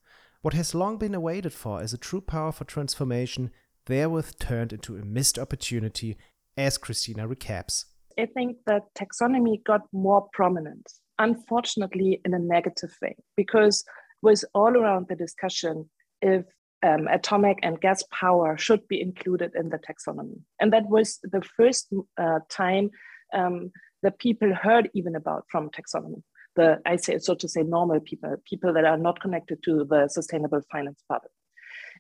What 0.42 0.54
has 0.54 0.74
long 0.74 0.98
been 0.98 1.14
awaited 1.14 1.54
for 1.54 1.82
as 1.82 1.94
a 1.94 1.98
true 1.98 2.22
power 2.22 2.52
for 2.52 2.64
transformation 2.64 3.52
therewith 3.88 4.40
turned 4.40 4.72
into 4.72 4.96
a 4.96 5.04
missed 5.04 5.38
opportunity, 5.38 6.18
as 6.56 6.78
Kristina 6.78 7.28
recaps. 7.28 7.86
I 8.18 8.26
think 8.26 8.58
that 8.68 8.84
taxonomy 8.96 9.64
got 9.64 9.82
more 9.92 10.28
prominent, 10.34 10.88
unfortunately, 11.18 12.22
in 12.24 12.34
a 12.34 12.40
negative 12.40 12.96
way, 13.02 13.16
because 13.36 13.84
was 14.22 14.46
all 14.54 14.78
around 14.78 15.08
the 15.08 15.16
discussion 15.16 15.90
if 16.22 16.46
um, 16.84 17.08
atomic 17.08 17.58
and 17.64 17.80
gas 17.82 18.04
power 18.12 18.58
should 18.58 18.88
be 18.88 19.02
included 19.02 19.52
in 19.56 19.70
the 19.70 19.80
taxonomy. 19.80 20.42
And 20.60 20.72
that 20.74 20.88
was 20.90 21.20
the 21.24 21.42
first 21.58 21.94
uh, 22.18 22.40
time 22.50 22.92
um, 23.34 23.72
that 24.04 24.20
people 24.20 24.54
heard 24.54 24.90
even 24.94 25.16
about 25.16 25.46
from 25.50 25.70
taxonomy. 25.70 26.22
The, 26.56 26.80
I 26.86 26.96
say, 26.98 27.20
so 27.20 27.36
to 27.36 27.48
say, 27.48 27.62
normal 27.62 28.00
people, 28.00 28.36
people 28.46 28.74
that 28.74 28.86
are 28.86 28.98
not 28.98 29.22
connected 29.22 29.64
to 29.64 29.86
the 29.86 30.08
sustainable 30.10 30.62
finance 30.72 31.02
bubble. 31.08 31.30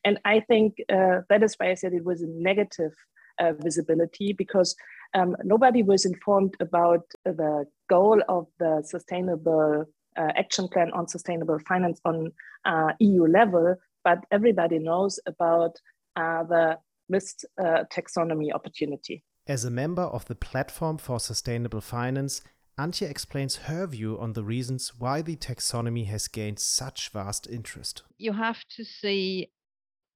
And 0.03 0.19
I 0.25 0.39
think 0.41 0.75
uh, 0.91 1.21
that 1.29 1.43
is 1.43 1.55
why 1.57 1.71
I 1.71 1.73
said 1.75 1.93
it 1.93 2.03
was 2.03 2.21
a 2.21 2.27
negative 2.27 2.93
uh, 3.39 3.53
visibility 3.53 4.33
because 4.33 4.75
um, 5.13 5.35
nobody 5.43 5.83
was 5.83 6.05
informed 6.05 6.55
about 6.59 7.05
the 7.25 7.65
goal 7.89 8.21
of 8.27 8.47
the 8.59 8.83
sustainable 8.85 9.85
uh, 10.17 10.31
action 10.35 10.67
plan 10.67 10.91
on 10.91 11.07
sustainable 11.07 11.59
finance 11.67 11.99
on 12.05 12.31
uh, 12.65 12.91
EU 12.99 13.25
level, 13.25 13.75
but 14.03 14.19
everybody 14.31 14.79
knows 14.79 15.19
about 15.25 15.77
uh, 16.15 16.43
the 16.43 16.77
missed 17.07 17.45
uh, 17.59 17.83
taxonomy 17.91 18.53
opportunity. 18.53 19.23
As 19.47 19.65
a 19.65 19.71
member 19.71 20.03
of 20.03 20.25
the 20.25 20.35
Platform 20.35 20.97
for 20.97 21.19
Sustainable 21.19 21.81
Finance, 21.81 22.41
Antje 22.79 23.09
explains 23.09 23.67
her 23.67 23.85
view 23.85 24.17
on 24.21 24.31
the 24.31 24.43
reasons 24.43 24.93
why 24.97 25.21
the 25.21 25.35
taxonomy 25.35 26.05
has 26.05 26.29
gained 26.29 26.59
such 26.59 27.09
vast 27.09 27.45
interest. 27.45 28.03
You 28.17 28.31
have 28.31 28.63
to 28.77 28.85
see 28.85 29.51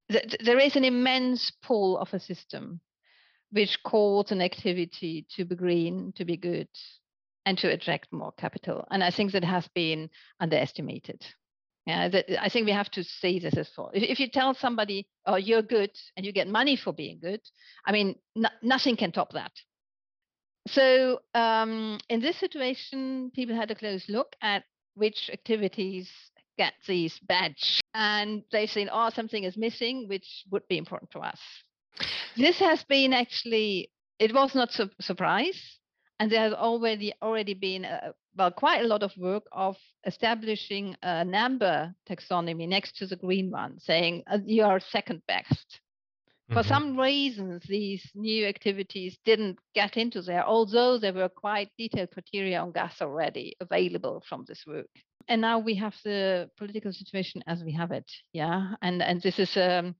that 0.07 0.37
there 0.39 0.59
is 0.59 0.77
an 0.77 0.85
immense 0.85 1.51
pull 1.61 1.97
of 1.97 2.13
a 2.13 2.21
system 2.21 2.79
which 3.51 3.83
calls 3.83 4.31
an 4.31 4.41
activity 4.41 5.27
to 5.35 5.43
be 5.43 5.55
green, 5.55 6.13
to 6.15 6.23
be 6.23 6.37
good, 6.37 6.69
and 7.45 7.57
to 7.57 7.67
attract 7.67 8.13
more 8.13 8.31
capital. 8.31 8.87
And 8.89 9.03
I 9.03 9.11
think 9.11 9.33
that 9.33 9.43
has 9.43 9.67
been 9.75 10.09
underestimated. 10.39 11.21
Yeah, 11.85 12.07
that, 12.07 12.41
I 12.41 12.47
think 12.47 12.65
we 12.65 12.71
have 12.71 12.91
to 12.91 13.03
see 13.03 13.39
this 13.39 13.57
as 13.57 13.67
for. 13.75 13.91
If, 13.93 14.03
if, 14.03 14.19
you 14.21 14.29
tell 14.29 14.53
somebody, 14.53 15.05
"Oh, 15.25 15.35
you're 15.35 15.61
good," 15.61 15.91
and 16.15 16.25
you 16.25 16.31
get 16.31 16.47
money 16.47 16.77
for 16.77 16.93
being 16.93 17.19
good, 17.19 17.41
I 17.85 17.91
mean, 17.91 18.15
nothing 18.61 18.95
can 18.95 19.11
top 19.11 19.33
that. 19.33 19.51
So 20.67 21.21
um, 21.33 21.99
in 22.09 22.19
this 22.21 22.37
situation, 22.37 23.31
people 23.35 23.55
had 23.55 23.71
a 23.71 23.75
close 23.75 24.07
look 24.07 24.35
at 24.41 24.63
which 24.95 25.29
activities 25.31 26.09
get 26.57 26.73
these 26.87 27.19
badge, 27.27 27.81
and 27.93 28.43
they've 28.51 28.69
seen, 28.69 28.89
"Oh, 28.91 29.09
something 29.09 29.43
is 29.43 29.57
missing," 29.57 30.07
which 30.07 30.45
would 30.51 30.67
be 30.67 30.77
important 30.77 31.11
to 31.11 31.19
us. 31.19 31.39
This 32.37 32.59
has 32.59 32.83
been 32.83 33.13
actually, 33.13 33.91
it 34.19 34.33
was 34.33 34.55
not 34.55 34.79
a 34.79 34.89
surprise. 35.01 35.79
And 36.19 36.31
there 36.31 36.41
has 36.41 36.53
already 36.53 37.13
already 37.21 37.53
been 37.53 37.85
a, 37.85 38.13
well 38.37 38.51
quite 38.51 38.85
a 38.85 38.87
lot 38.87 39.03
of 39.03 39.11
work 39.17 39.43
of 39.51 39.75
establishing 40.05 40.95
an 41.01 41.33
amber 41.33 41.93
taxonomy 42.07 42.67
next 42.67 42.97
to 42.97 43.07
the 43.07 43.15
green 43.15 43.51
one, 43.51 43.79
saying 43.79 44.23
uh, 44.27 44.37
you 44.45 44.63
are 44.63 44.79
second 44.79 45.21
best. 45.27 45.81
For 46.49 46.55
mm-hmm. 46.55 46.67
some 46.67 46.99
reasons, 46.99 47.63
these 47.67 48.05
new 48.15 48.45
activities 48.45 49.17
didn't 49.23 49.59
get 49.73 49.95
into 49.95 50.21
there, 50.21 50.45
although 50.45 50.97
there 50.97 51.13
were 51.13 51.29
quite 51.29 51.69
detailed 51.77 52.11
criteria 52.11 52.59
on 52.59 52.73
gas 52.73 53.01
already 53.01 53.55
available 53.61 54.23
from 54.27 54.43
this 54.47 54.63
work. 54.67 54.89
And 55.29 55.39
now 55.39 55.59
we 55.59 55.75
have 55.75 55.95
the 56.03 56.49
political 56.57 56.91
situation 56.91 57.43
as 57.47 57.63
we 57.63 57.71
have 57.73 57.91
it, 57.91 58.11
yeah. 58.33 58.73
And 58.81 59.01
and 59.01 59.21
this 59.21 59.39
is 59.39 59.55
um, 59.55 59.95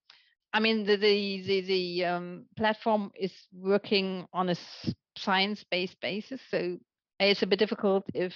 I 0.54 0.60
mean, 0.60 0.86
the 0.86 0.98
the 0.98 1.42
the, 1.42 1.62
the 1.62 2.06
um, 2.06 2.46
platform 2.56 3.12
is 3.16 3.34
working 3.52 4.26
on 4.32 4.50
a 4.50 4.56
science-based 5.18 6.00
basis, 6.00 6.42
so 6.52 6.78
it's 7.20 7.42
a 7.42 7.48
bit 7.48 7.60
difficult 7.60 8.06
if 8.14 8.34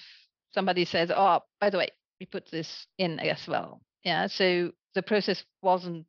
somebody 0.53 0.85
says, 0.85 1.11
"Oh, 1.15 1.41
by 1.61 1.69
the 1.69 1.77
way, 1.77 1.89
we 2.19 2.25
put 2.25 2.49
this 2.49 2.87
in 2.97 3.19
as 3.19 3.47
well." 3.47 3.81
Yeah, 4.03 4.27
so 4.27 4.71
the 4.95 5.03
process 5.03 5.43
wasn't 5.61 6.07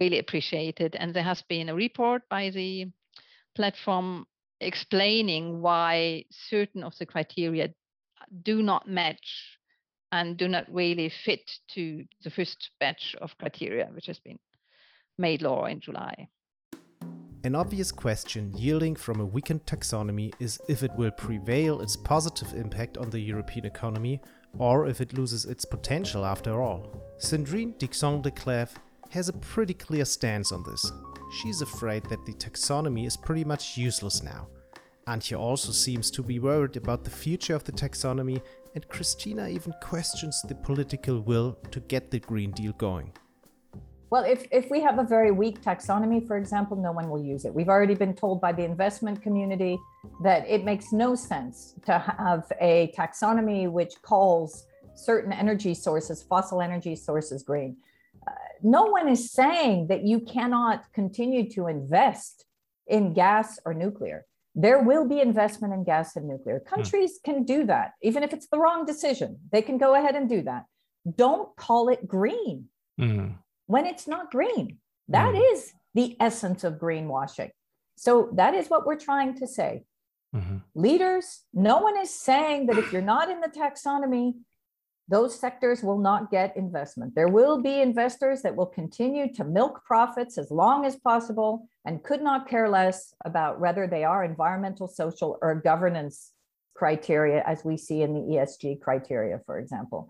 really 0.00 0.18
appreciated, 0.18 0.96
and 0.96 1.14
there 1.14 1.22
has 1.22 1.42
been 1.42 1.68
a 1.68 1.74
report 1.74 2.22
by 2.28 2.50
the 2.50 2.86
platform 3.54 4.26
explaining 4.60 5.60
why 5.60 6.24
certain 6.30 6.84
of 6.84 6.96
the 6.98 7.06
criteria 7.06 7.68
do 8.42 8.62
not 8.62 8.88
match 8.88 9.58
and 10.12 10.36
do 10.36 10.46
not 10.46 10.72
really 10.72 11.10
fit 11.24 11.50
to 11.74 12.04
the 12.22 12.30
first 12.30 12.70
batch 12.78 13.16
of 13.20 13.36
criteria 13.38 13.88
which 13.94 14.06
has 14.06 14.18
been 14.20 14.38
made 15.18 15.42
law 15.42 15.64
in 15.66 15.80
July. 15.80 16.28
An 17.44 17.56
obvious 17.56 17.90
question 17.90 18.52
yielding 18.56 18.94
from 18.94 19.20
a 19.20 19.24
weakened 19.24 19.66
taxonomy 19.66 20.32
is 20.38 20.60
if 20.68 20.84
it 20.84 20.92
will 20.96 21.10
prevail 21.10 21.80
its 21.80 21.96
positive 21.96 22.52
impact 22.54 22.96
on 22.96 23.10
the 23.10 23.18
European 23.18 23.66
economy 23.66 24.20
or 24.58 24.86
if 24.86 25.00
it 25.00 25.12
loses 25.12 25.44
its 25.44 25.64
potential 25.64 26.24
after 26.24 26.62
all. 26.62 27.02
Sandrine 27.18 27.76
Dixson-Declève 27.78 28.70
has 29.12 29.28
a 29.28 29.32
pretty 29.34 29.74
clear 29.74 30.06
stance 30.06 30.52
on 30.52 30.62
this. 30.62 30.90
She's 31.30 31.60
afraid 31.60 32.04
that 32.04 32.24
the 32.24 32.32
taxonomy 32.32 33.06
is 33.06 33.14
pretty 33.14 33.44
much 33.44 33.76
useless 33.76 34.22
now. 34.22 34.48
Antje 35.06 35.38
also 35.38 35.70
seems 35.70 36.10
to 36.12 36.22
be 36.22 36.38
worried 36.38 36.78
about 36.78 37.04
the 37.04 37.10
future 37.10 37.54
of 37.54 37.62
the 37.64 37.72
taxonomy, 37.72 38.40
and 38.74 38.88
Kristina 38.88 39.50
even 39.50 39.74
questions 39.82 40.40
the 40.48 40.54
political 40.54 41.20
will 41.20 41.58
to 41.72 41.80
get 41.80 42.10
the 42.10 42.20
Green 42.20 42.52
Deal 42.52 42.72
going. 42.72 43.12
Well, 44.08 44.24
if, 44.24 44.46
if 44.50 44.70
we 44.70 44.80
have 44.80 44.98
a 44.98 45.04
very 45.04 45.30
weak 45.30 45.62
taxonomy, 45.62 46.26
for 46.26 46.38
example, 46.38 46.76
no 46.76 46.92
one 46.92 47.10
will 47.10 47.22
use 47.22 47.44
it. 47.44 47.54
We've 47.54 47.68
already 47.68 47.94
been 47.94 48.14
told 48.14 48.40
by 48.40 48.52
the 48.52 48.64
investment 48.64 49.20
community 49.20 49.78
that 50.22 50.48
it 50.48 50.64
makes 50.64 50.90
no 50.90 51.14
sense 51.14 51.74
to 51.84 51.98
have 51.98 52.50
a 52.60 52.92
taxonomy 52.96 53.70
which 53.70 54.00
calls 54.00 54.66
certain 54.94 55.32
energy 55.32 55.74
sources, 55.74 56.22
fossil 56.22 56.62
energy 56.62 56.96
sources, 56.96 57.42
green. 57.42 57.76
No 58.62 58.84
one 58.84 59.08
is 59.08 59.30
saying 59.30 59.88
that 59.88 60.04
you 60.04 60.20
cannot 60.20 60.92
continue 60.92 61.50
to 61.50 61.66
invest 61.66 62.44
in 62.86 63.12
gas 63.12 63.58
or 63.64 63.74
nuclear. 63.74 64.24
There 64.54 64.82
will 64.82 65.08
be 65.08 65.20
investment 65.20 65.72
in 65.72 65.84
gas 65.84 66.16
and 66.16 66.28
nuclear. 66.28 66.58
Hmm. 66.58 66.74
Countries 66.74 67.18
hmm. 67.24 67.30
can 67.30 67.44
do 67.44 67.66
that, 67.66 67.92
even 68.02 68.22
if 68.22 68.32
it's 68.32 68.48
the 68.48 68.58
wrong 68.58 68.84
decision. 68.84 69.38
They 69.50 69.62
can 69.62 69.78
go 69.78 69.94
ahead 69.94 70.16
and 70.16 70.28
do 70.28 70.42
that. 70.42 70.64
Don't 71.16 71.54
call 71.56 71.88
it 71.88 72.06
green. 72.06 72.66
Hmm 72.98 73.30
when 73.72 73.86
it's 73.86 74.06
not 74.06 74.30
green. 74.30 74.78
That 75.08 75.34
mm. 75.34 75.52
is 75.52 75.72
the 75.94 76.16
essence 76.20 76.62
of 76.62 76.74
greenwashing. 76.74 77.50
So 77.96 78.30
that 78.34 78.54
is 78.54 78.68
what 78.68 78.86
we're 78.86 78.98
trying 78.98 79.34
to 79.38 79.46
say. 79.46 79.84
Mm-hmm. 80.34 80.58
Leaders, 80.74 81.40
no 81.54 81.78
one 81.78 81.98
is 81.98 82.12
saying 82.12 82.66
that 82.66 82.78
if 82.78 82.92
you're 82.92 83.02
not 83.02 83.30
in 83.30 83.40
the 83.40 83.48
taxonomy, 83.48 84.34
those 85.08 85.38
sectors 85.38 85.82
will 85.82 85.98
not 85.98 86.30
get 86.30 86.56
investment. 86.56 87.14
There 87.14 87.28
will 87.28 87.60
be 87.60 87.80
investors 87.80 88.42
that 88.42 88.54
will 88.54 88.66
continue 88.66 89.32
to 89.34 89.44
milk 89.44 89.82
profits 89.84 90.38
as 90.38 90.50
long 90.50 90.84
as 90.84 90.96
possible 90.96 91.68
and 91.84 92.02
could 92.02 92.22
not 92.22 92.48
care 92.48 92.68
less 92.68 93.14
about 93.24 93.60
whether 93.60 93.86
they 93.86 94.04
are 94.04 94.24
environmental, 94.24 94.86
social, 94.86 95.38
or 95.42 95.56
governance 95.56 96.32
criteria, 96.74 97.42
as 97.46 97.64
we 97.64 97.76
see 97.76 98.02
in 98.02 98.14
the 98.14 98.20
ESG 98.20 98.80
criteria, 98.80 99.40
for 99.44 99.58
example. 99.58 100.08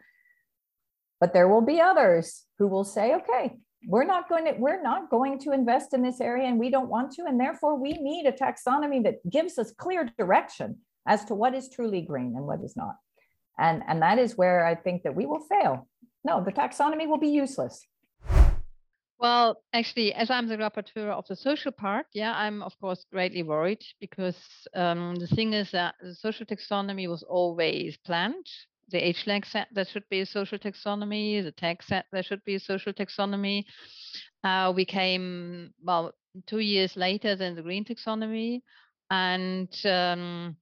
But 1.20 1.32
there 1.32 1.48
will 1.48 1.62
be 1.62 1.80
others 1.80 2.44
who 2.58 2.68
will 2.68 2.84
say, 2.84 3.14
okay, 3.14 3.56
we're 3.86 4.04
not 4.04 4.28
going 4.28 4.44
to 4.44 4.52
we're 4.52 4.82
not 4.82 5.10
going 5.10 5.38
to 5.40 5.52
invest 5.52 5.92
in 5.92 6.02
this 6.02 6.20
area 6.20 6.46
and 6.46 6.58
we 6.58 6.70
don't 6.70 6.88
want 6.88 7.10
to 7.12 7.24
and 7.24 7.40
therefore 7.40 7.76
we 7.76 7.92
need 7.94 8.26
a 8.26 8.32
taxonomy 8.32 9.02
that 9.02 9.28
gives 9.28 9.58
us 9.58 9.72
clear 9.72 10.08
direction 10.18 10.78
as 11.06 11.24
to 11.24 11.34
what 11.34 11.52
is 11.52 11.68
truly 11.68 12.00
green 12.00 12.34
and 12.36 12.46
what 12.46 12.62
is 12.62 12.76
not 12.76 12.94
and 13.58 13.82
and 13.88 14.02
that 14.02 14.18
is 14.18 14.36
where 14.36 14.64
i 14.64 14.74
think 14.74 15.02
that 15.02 15.14
we 15.14 15.26
will 15.26 15.40
fail 15.40 15.86
no 16.24 16.42
the 16.44 16.52
taxonomy 16.52 17.06
will 17.06 17.18
be 17.18 17.28
useless 17.28 17.86
well 19.18 19.62
actually 19.72 20.12
as 20.14 20.30
i'm 20.30 20.48
the 20.48 20.56
rapporteur 20.56 21.10
of 21.10 21.26
the 21.28 21.36
social 21.36 21.72
part 21.72 22.06
yeah 22.14 22.34
i'm 22.36 22.62
of 22.62 22.72
course 22.80 23.04
greatly 23.12 23.42
worried 23.42 23.82
because 24.00 24.36
um, 24.74 25.14
the 25.16 25.26
thing 25.28 25.52
is 25.52 25.70
that 25.70 25.94
the 26.00 26.14
social 26.14 26.46
taxonomy 26.46 27.08
was 27.08 27.22
always 27.22 27.96
planned 27.98 28.46
the 28.92 28.98
HLEG 28.98 29.46
set, 29.46 29.68
there 29.72 29.84
should 29.84 30.08
be 30.10 30.20
a 30.20 30.26
social 30.26 30.58
taxonomy. 30.58 31.42
The 31.42 31.52
TEG 31.52 31.82
set, 31.82 32.06
there 32.12 32.22
should 32.22 32.44
be 32.44 32.54
a 32.54 32.60
social 32.60 32.92
taxonomy. 32.92 33.64
Uh, 34.44 34.72
we 34.76 34.84
came, 34.84 35.72
well, 35.82 36.12
two 36.46 36.60
years 36.60 36.96
later 36.96 37.34
than 37.34 37.56
the 37.56 37.62
green 37.62 37.84
taxonomy. 37.84 38.60
And 39.10 39.74
um, 39.84 40.56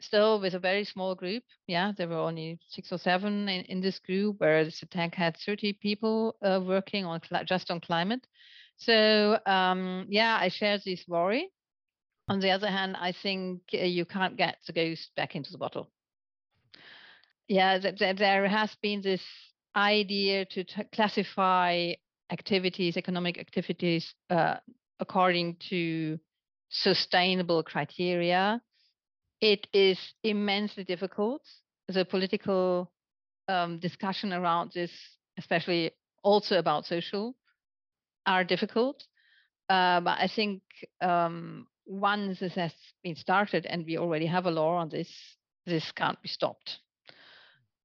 still 0.00 0.40
with 0.40 0.54
a 0.54 0.58
very 0.58 0.84
small 0.84 1.14
group. 1.14 1.42
Yeah, 1.66 1.92
there 1.96 2.08
were 2.08 2.16
only 2.16 2.58
six 2.68 2.92
or 2.92 2.98
seven 2.98 3.48
in, 3.48 3.64
in 3.66 3.80
this 3.80 3.98
group, 3.98 4.36
whereas 4.38 4.78
the 4.80 4.86
tank 4.86 5.14
had 5.14 5.36
30 5.44 5.74
people 5.74 6.36
uh, 6.42 6.60
working 6.62 7.04
on 7.04 7.20
just 7.46 7.70
on 7.70 7.80
climate. 7.80 8.26
So 8.76 9.38
um, 9.46 10.06
yeah, 10.08 10.38
I 10.40 10.48
share 10.48 10.78
this 10.84 11.04
worry. 11.06 11.50
On 12.28 12.40
the 12.40 12.50
other 12.50 12.68
hand, 12.68 12.96
I 12.96 13.12
think 13.12 13.62
uh, 13.74 13.78
you 13.78 14.04
can't 14.04 14.36
get 14.36 14.58
the 14.66 14.72
ghost 14.72 15.10
back 15.16 15.34
into 15.34 15.50
the 15.52 15.58
bottle. 15.58 15.90
Yeah, 17.48 17.78
th- 17.78 17.98
th- 17.98 18.16
there 18.16 18.46
has 18.46 18.74
been 18.80 19.02
this 19.02 19.22
idea 19.74 20.44
to 20.44 20.64
t- 20.64 20.84
classify 20.94 21.92
activities, 22.30 22.96
economic 22.96 23.38
activities, 23.38 24.14
uh, 24.30 24.56
according 25.00 25.56
to 25.70 26.18
sustainable 26.68 27.62
criteria. 27.62 28.62
It 29.40 29.66
is 29.72 29.98
immensely 30.22 30.84
difficult. 30.84 31.42
The 31.88 32.04
political 32.04 32.90
um, 33.48 33.78
discussion 33.78 34.32
around 34.32 34.72
this, 34.74 34.90
especially 35.38 35.92
also 36.22 36.58
about 36.58 36.86
social, 36.86 37.34
are 38.26 38.44
difficult. 38.44 39.02
Uh, 39.68 40.00
but 40.00 40.18
I 40.18 40.28
think 40.34 40.62
um, 41.00 41.66
once 41.86 42.40
this 42.40 42.54
has 42.54 42.72
been 43.02 43.16
started 43.16 43.66
and 43.66 43.86
we 43.86 43.98
already 43.98 44.26
have 44.26 44.46
a 44.46 44.50
law 44.50 44.76
on 44.76 44.88
this, 44.88 45.08
this 45.66 45.90
can't 45.92 46.20
be 46.22 46.28
stopped. 46.28 46.78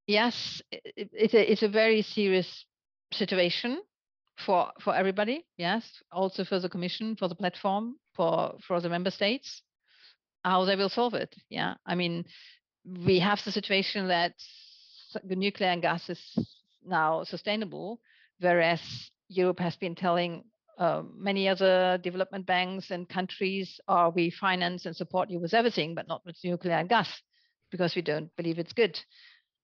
Yes, 0.08 0.62
it, 0.72 1.10
it's, 1.14 1.34
a, 1.34 1.52
it's 1.52 1.64
a 1.64 1.70
very 1.70 2.02
serious 2.02 2.66
situation 3.14 3.82
for 4.46 4.72
for 4.82 4.94
everybody. 4.96 5.46
Yes, 5.58 5.84
also 6.12 6.44
for 6.44 6.60
the 6.60 6.70
Commission, 6.70 7.16
for 7.16 7.28
the 7.28 7.36
platform, 7.36 7.96
for 8.14 8.58
for 8.68 8.82
the 8.82 8.90
member 8.90 9.12
states, 9.12 9.62
how 10.46 10.64
they 10.64 10.76
will 10.76 10.90
solve 10.90 11.16
it. 11.16 11.36
Yeah, 11.50 11.74
I 11.86 11.96
mean, 11.96 12.24
we 12.86 13.20
have 13.20 13.40
the 13.44 13.52
situation 13.52 14.08
that 14.10 14.34
the 15.24 15.36
nuclear 15.36 15.70
and 15.70 15.82
gas 15.82 16.08
is 16.08 16.22
now 16.86 17.24
sustainable, 17.24 18.00
whereas 18.40 18.80
Europe 19.28 19.60
has 19.60 19.76
been 19.76 19.96
telling 19.96 20.44
uh, 20.78 21.02
many 21.18 21.50
other 21.50 21.98
development 21.98 22.46
banks 22.46 22.92
and 22.92 23.10
countries, 23.10 23.80
"Are 23.88 24.12
we 24.12 24.30
finance 24.30 24.86
and 24.86 24.96
support 24.96 25.32
you 25.32 25.40
with 25.40 25.54
everything, 25.54 25.96
but 25.96 26.08
not 26.08 26.22
with 26.26 26.38
nuclear 26.44 26.76
and 26.76 26.90
gas, 26.90 27.10
because 27.72 27.96
we 27.96 28.04
don't 28.04 28.30
believe 28.36 28.60
it's 28.60 28.74
good." 28.74 29.00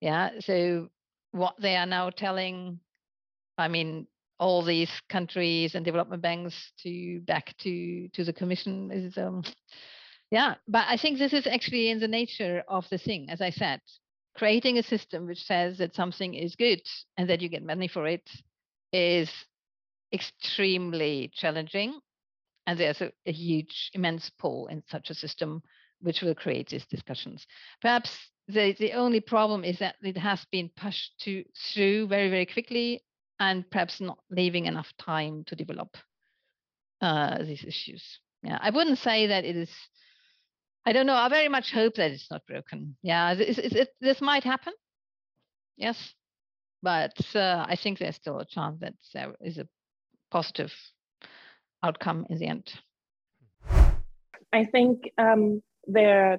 Yeah. 0.00 0.30
So 0.40 0.88
what 1.30 1.54
they 1.60 1.76
are 1.76 1.86
now 1.86 2.10
telling, 2.10 2.80
I 3.56 3.68
mean, 3.68 4.08
all 4.40 4.64
these 4.64 4.90
countries 5.08 5.76
and 5.76 5.84
development 5.84 6.22
banks 6.22 6.72
to 6.82 7.20
back 7.20 7.54
to 7.58 8.08
to 8.08 8.24
the 8.24 8.32
commission 8.32 8.90
is 8.90 9.16
um, 9.16 9.44
yeah. 10.32 10.54
But 10.66 10.86
I 10.88 10.96
think 10.96 11.18
this 11.18 11.34
is 11.34 11.46
actually 11.46 11.90
in 11.90 12.00
the 12.00 12.08
nature 12.08 12.64
of 12.66 12.88
the 12.88 12.96
thing, 12.96 13.28
as 13.28 13.42
I 13.42 13.50
said, 13.50 13.80
creating 14.34 14.78
a 14.78 14.82
system 14.82 15.26
which 15.26 15.44
says 15.44 15.76
that 15.76 15.94
something 15.94 16.32
is 16.32 16.56
good 16.56 16.80
and 17.18 17.28
that 17.28 17.42
you 17.42 17.50
get 17.50 17.62
money 17.62 17.86
for 17.86 18.06
it 18.06 18.28
is 18.94 19.30
extremely 20.10 21.30
challenging. 21.34 22.00
And 22.66 22.80
there's 22.80 23.02
a, 23.02 23.12
a 23.26 23.32
huge, 23.32 23.90
immense 23.92 24.30
pull 24.38 24.68
in 24.68 24.82
such 24.88 25.10
a 25.10 25.14
system, 25.14 25.62
which 26.00 26.22
will 26.22 26.34
create 26.34 26.70
these 26.70 26.86
discussions. 26.86 27.46
Perhaps 27.82 28.16
the, 28.48 28.74
the 28.78 28.92
only 28.92 29.20
problem 29.20 29.64
is 29.64 29.80
that 29.80 29.96
it 30.02 30.16
has 30.16 30.46
been 30.50 30.70
pushed 30.76 31.12
to, 31.24 31.44
through 31.74 32.08
very, 32.08 32.30
very 32.30 32.46
quickly 32.46 33.02
and 33.38 33.70
perhaps 33.70 34.00
not 34.00 34.18
leaving 34.30 34.64
enough 34.64 34.88
time 34.98 35.44
to 35.48 35.56
develop 35.56 35.94
uh, 37.02 37.42
these 37.42 37.64
issues. 37.64 38.02
Yeah, 38.42 38.58
I 38.62 38.70
wouldn't 38.70 38.98
say 38.98 39.26
that 39.26 39.44
it 39.44 39.56
is. 39.56 39.70
I 40.84 40.92
don't 40.92 41.06
know. 41.06 41.14
I 41.14 41.28
very 41.28 41.48
much 41.48 41.72
hope 41.72 41.94
that 41.94 42.10
it's 42.10 42.30
not 42.30 42.46
broken. 42.46 42.96
Yeah, 43.02 43.32
it, 43.32 43.58
it, 43.58 43.72
it, 43.72 43.88
this 44.00 44.20
might 44.20 44.44
happen. 44.44 44.72
Yes, 45.76 46.14
but 46.82 47.14
uh, 47.34 47.64
I 47.68 47.76
think 47.76 47.98
there's 47.98 48.16
still 48.16 48.40
a 48.40 48.46
chance 48.46 48.80
that 48.80 48.94
there 49.14 49.34
is 49.40 49.58
a 49.58 49.68
positive 50.30 50.72
outcome 51.82 52.26
in 52.30 52.38
the 52.38 52.46
end. 52.46 52.72
I 54.52 54.64
think 54.64 55.10
um, 55.18 55.62
there 55.86 56.32
are 56.32 56.38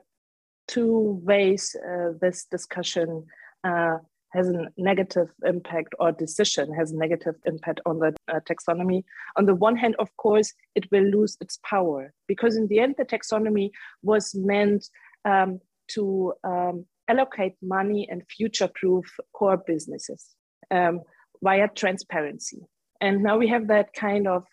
two 0.67 1.19
ways 1.23 1.75
uh, 1.75 2.11
this 2.21 2.45
discussion 2.45 3.25
uh, 3.63 3.97
has 4.33 4.49
a 4.49 4.67
negative 4.77 5.29
impact 5.45 5.93
or 5.99 6.11
decision 6.11 6.73
has 6.73 6.91
a 6.91 6.97
negative 6.97 7.35
impact 7.45 7.79
on 7.85 7.99
the 7.99 8.15
uh, 8.27 8.39
taxonomy. 8.49 9.03
On 9.37 9.45
the 9.45 9.55
one 9.55 9.75
hand, 9.75 9.95
of 9.99 10.15
course, 10.17 10.53
it 10.75 10.91
will 10.91 11.03
lose 11.03 11.37
its 11.39 11.59
power 11.63 12.13
because 12.27 12.55
in 12.55 12.67
the 12.67 12.79
end, 12.79 12.95
the 12.97 13.05
taxonomy 13.05 13.69
was 14.01 14.33
meant 14.33 14.89
um, 15.25 15.59
to 15.89 16.33
um, 16.43 16.85
allocate 17.07 17.53
money 17.61 18.07
and 18.09 18.23
future-proof 18.27 19.05
core 19.33 19.57
businesses 19.57 20.35
um, 20.71 21.01
via 21.43 21.67
transparency. 21.67 22.61
And 23.01 23.21
now 23.21 23.37
we 23.37 23.47
have 23.49 23.67
that 23.67 23.93
kind 23.93 24.27
of 24.27 24.45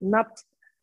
not 0.00 0.28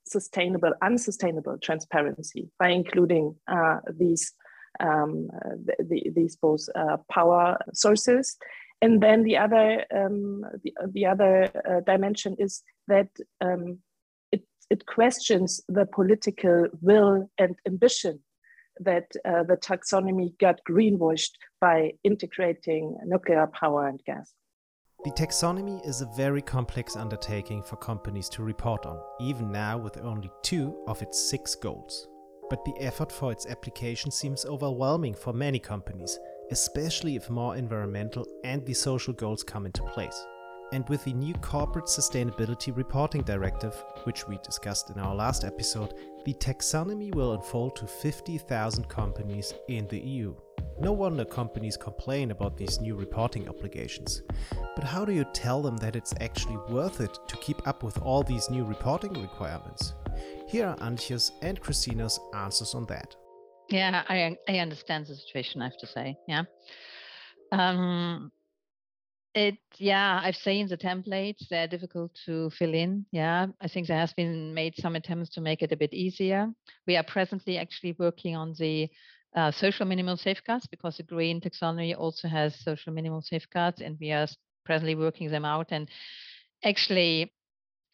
sustainable, 0.06 0.74
unsustainable 0.82 1.58
transparency 1.62 2.50
by 2.60 2.70
including 2.70 3.36
uh, 3.48 3.78
these 3.90 4.34
um, 4.80 5.28
the, 5.66 5.76
the, 5.80 6.12
these 6.16 6.36
both 6.36 6.68
uh, 6.76 6.98
power 7.12 7.58
sources. 7.74 8.38
And 8.82 9.02
then 9.02 9.24
the 9.24 9.38
other 9.38 9.86
um, 9.96 10.46
the, 10.64 10.74
the 10.92 11.06
other 11.06 11.50
uh, 11.70 11.80
dimension 11.86 12.36
is 12.38 12.64
that 12.88 13.08
um, 13.40 13.80
it, 14.32 14.44
it 14.70 14.86
questions 14.86 15.62
the 15.70 15.86
political 15.86 16.68
will 16.82 17.30
and 17.38 17.56
ambition 17.66 18.20
that 18.80 19.10
uh, 19.24 19.44
the 19.44 19.56
taxonomy 19.56 20.38
got 20.40 20.60
greenwashed 20.70 21.32
by 21.62 21.92
integrating 22.04 22.98
nuclear 23.06 23.48
power 23.48 23.88
and 23.88 24.02
gas. 24.06 24.34
The 25.06 25.12
taxonomy 25.12 25.86
is 25.88 26.02
a 26.02 26.10
very 26.18 26.42
complex 26.42 26.96
undertaking 26.96 27.62
for 27.64 27.76
companies 27.76 28.30
to 28.30 28.44
report 28.44 28.86
on, 28.86 29.00
even 29.20 29.52
now 29.52 29.78
with 29.78 29.98
only 29.98 30.32
two 30.44 30.76
of 30.88 31.02
its 31.02 31.30
six 31.30 31.56
goals 31.56 32.08
but 32.50 32.64
the 32.66 32.76
effort 32.80 33.12
for 33.12 33.32
its 33.32 33.46
application 33.46 34.12
seems 34.12 34.46
overwhelming 34.46 35.14
for 35.14 35.34
many 35.34 35.60
companies, 35.60 36.20
especially 36.52 37.16
if 37.16 37.30
more 37.30 37.56
environmental 37.56 38.26
and 38.44 38.66
the 38.66 38.74
social 38.74 39.14
goals 39.14 39.44
come 39.44 39.66
into 39.66 39.84
place. 39.84 40.26
And 40.72 40.88
with 40.90 41.04
the 41.04 41.14
new 41.14 41.36
Corporate 41.36 41.86
Sustainability 41.86 42.76
Reporting 42.76 43.22
Directive, 43.22 43.76
which 44.06 44.28
we 44.28 44.40
discussed 44.44 44.90
in 44.90 45.00
our 45.00 45.14
last 45.14 45.44
episode, 45.44 45.94
the 46.26 46.34
taxonomy 46.34 47.14
will 47.14 47.34
unfold 47.34 47.76
to 47.76 47.86
50,000 47.86 48.90
companies 48.90 49.54
in 49.68 49.88
the 49.88 50.00
EU. 50.00 50.36
No 50.80 50.92
wonder 50.92 51.26
companies 51.26 51.78
complain 51.78 52.32
about 52.32 52.58
these 52.58 52.82
new 52.82 52.96
reporting 52.96 53.48
obligations. 53.48 54.24
But 54.76 54.84
how 54.84 55.06
do 55.06 55.14
you 55.14 55.26
tell 55.34 55.62
them 55.62 55.78
that 55.78 55.96
it's 55.96 56.16
actually 56.22 56.58
worth 56.70 57.02
it 57.02 57.20
to 57.28 57.38
keep 57.38 57.68
up 57.68 57.84
with 57.84 58.02
all 58.02 58.24
these 58.24 58.50
new 58.50 58.64
reporting 58.66 59.14
requirements? 59.14 59.94
Here 60.54 60.68
are 60.68 60.84
Antje's 60.84 61.32
and 61.42 61.60
Kristina's 61.60 62.20
answers 62.36 62.76
on 62.76 62.86
that. 62.86 63.16
Yeah, 63.70 64.04
I 64.08 64.38
I 64.48 64.60
understand 64.60 65.08
the 65.08 65.16
situation. 65.16 65.64
I 65.64 65.66
have 65.66 65.80
to 65.80 65.88
say, 65.88 66.16
yeah. 66.28 66.44
Um, 67.52 68.32
it 69.34 69.58
yeah, 69.80 70.22
I've 70.24 70.36
seen 70.36 70.68
the 70.68 70.78
templates. 70.78 71.48
They're 71.50 71.68
difficult 71.68 72.12
to 72.28 72.52
fill 72.52 72.76
in. 72.76 73.04
Yeah, 73.12 73.48
I 73.62 73.68
think 73.68 73.88
there 73.88 73.98
has 73.98 74.14
been 74.14 74.54
made 74.54 74.76
some 74.76 74.96
attempts 74.96 75.32
to 75.32 75.42
make 75.42 75.64
it 75.64 75.72
a 75.72 75.76
bit 75.76 75.92
easier. 75.92 76.48
We 76.86 76.98
are 76.98 77.04
presently 77.04 77.58
actually 77.58 77.96
working 77.98 78.36
on 78.36 78.54
the 78.60 78.90
uh, 79.36 79.50
social 79.50 79.88
minimum 79.88 80.18
safeguards 80.18 80.68
because 80.68 80.98
the 80.98 81.04
green 81.04 81.42
taxonomy 81.42 81.98
also 81.98 82.28
has 82.28 82.64
social 82.64 82.94
minimum 82.94 83.24
safeguards, 83.24 83.82
and 83.82 83.98
we 84.00 84.12
are 84.12 84.28
presently 84.68 84.94
working 84.94 85.32
them 85.32 85.46
out. 85.46 85.72
And 85.72 85.90
actually, 86.64 87.34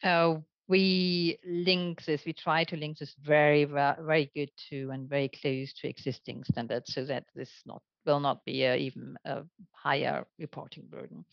uh, 0.02 0.34
we 0.70 1.36
link 1.44 2.04
this, 2.04 2.22
we 2.24 2.32
try 2.32 2.62
to 2.64 2.76
link 2.76 2.98
this 2.98 3.14
very, 3.22 3.64
very 3.64 4.30
good 4.34 4.50
to 4.70 4.90
and 4.90 5.08
very 5.08 5.28
close 5.28 5.72
to 5.74 5.88
existing 5.88 6.44
standards 6.44 6.94
so 6.94 7.04
that 7.04 7.24
this 7.34 7.50
not 7.66 7.82
will 8.06 8.20
not 8.20 8.44
be 8.46 8.62
a, 8.62 8.76
even 8.76 9.16
a 9.26 9.42
higher 9.72 10.24
reporting 10.38 10.84
burden. 10.88 11.24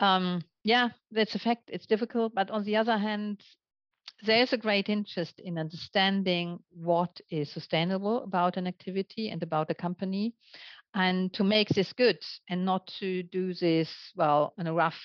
Um, 0.00 0.42
yeah, 0.64 0.88
that's 1.12 1.34
a 1.34 1.38
fact. 1.38 1.62
It's 1.68 1.86
difficult, 1.86 2.34
but 2.34 2.50
on 2.50 2.64
the 2.64 2.76
other 2.76 2.98
hand, 2.98 3.40
there's 4.26 4.52
a 4.52 4.58
great 4.58 4.88
interest 4.88 5.38
in 5.38 5.56
understanding 5.56 6.58
what 6.70 7.20
is 7.30 7.50
sustainable 7.50 8.24
about 8.24 8.56
an 8.56 8.66
activity 8.66 9.30
and 9.30 9.42
about 9.42 9.70
a 9.70 9.74
company, 9.74 10.34
and 10.94 11.32
to 11.34 11.44
make 11.44 11.68
this 11.68 11.92
good 11.92 12.18
and 12.48 12.64
not 12.64 12.86
to 12.98 13.22
do 13.22 13.54
this 13.54 13.88
well 14.16 14.52
in 14.58 14.66
a 14.66 14.74
rough 14.74 15.00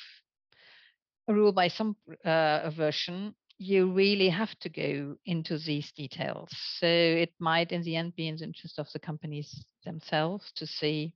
rule 1.27 1.51
by 1.51 1.67
some 1.67 1.95
uh, 2.25 2.69
version 2.75 3.35
you 3.59 3.91
really 3.91 4.29
have 4.29 4.57
to 4.61 4.69
go 4.69 5.15
into 5.25 5.57
these 5.57 5.91
details. 5.91 6.49
So 6.79 6.87
it 6.87 7.33
might, 7.39 7.73
in 7.73 7.83
the 7.83 7.97
end, 7.97 8.15
be 8.15 8.29
in 8.29 8.37
the 8.37 8.45
interest 8.45 8.79
of 8.79 8.87
the 8.93 8.99
companies 8.99 9.65
themselves 9.85 10.51
to 10.55 10.65
see 10.65 11.13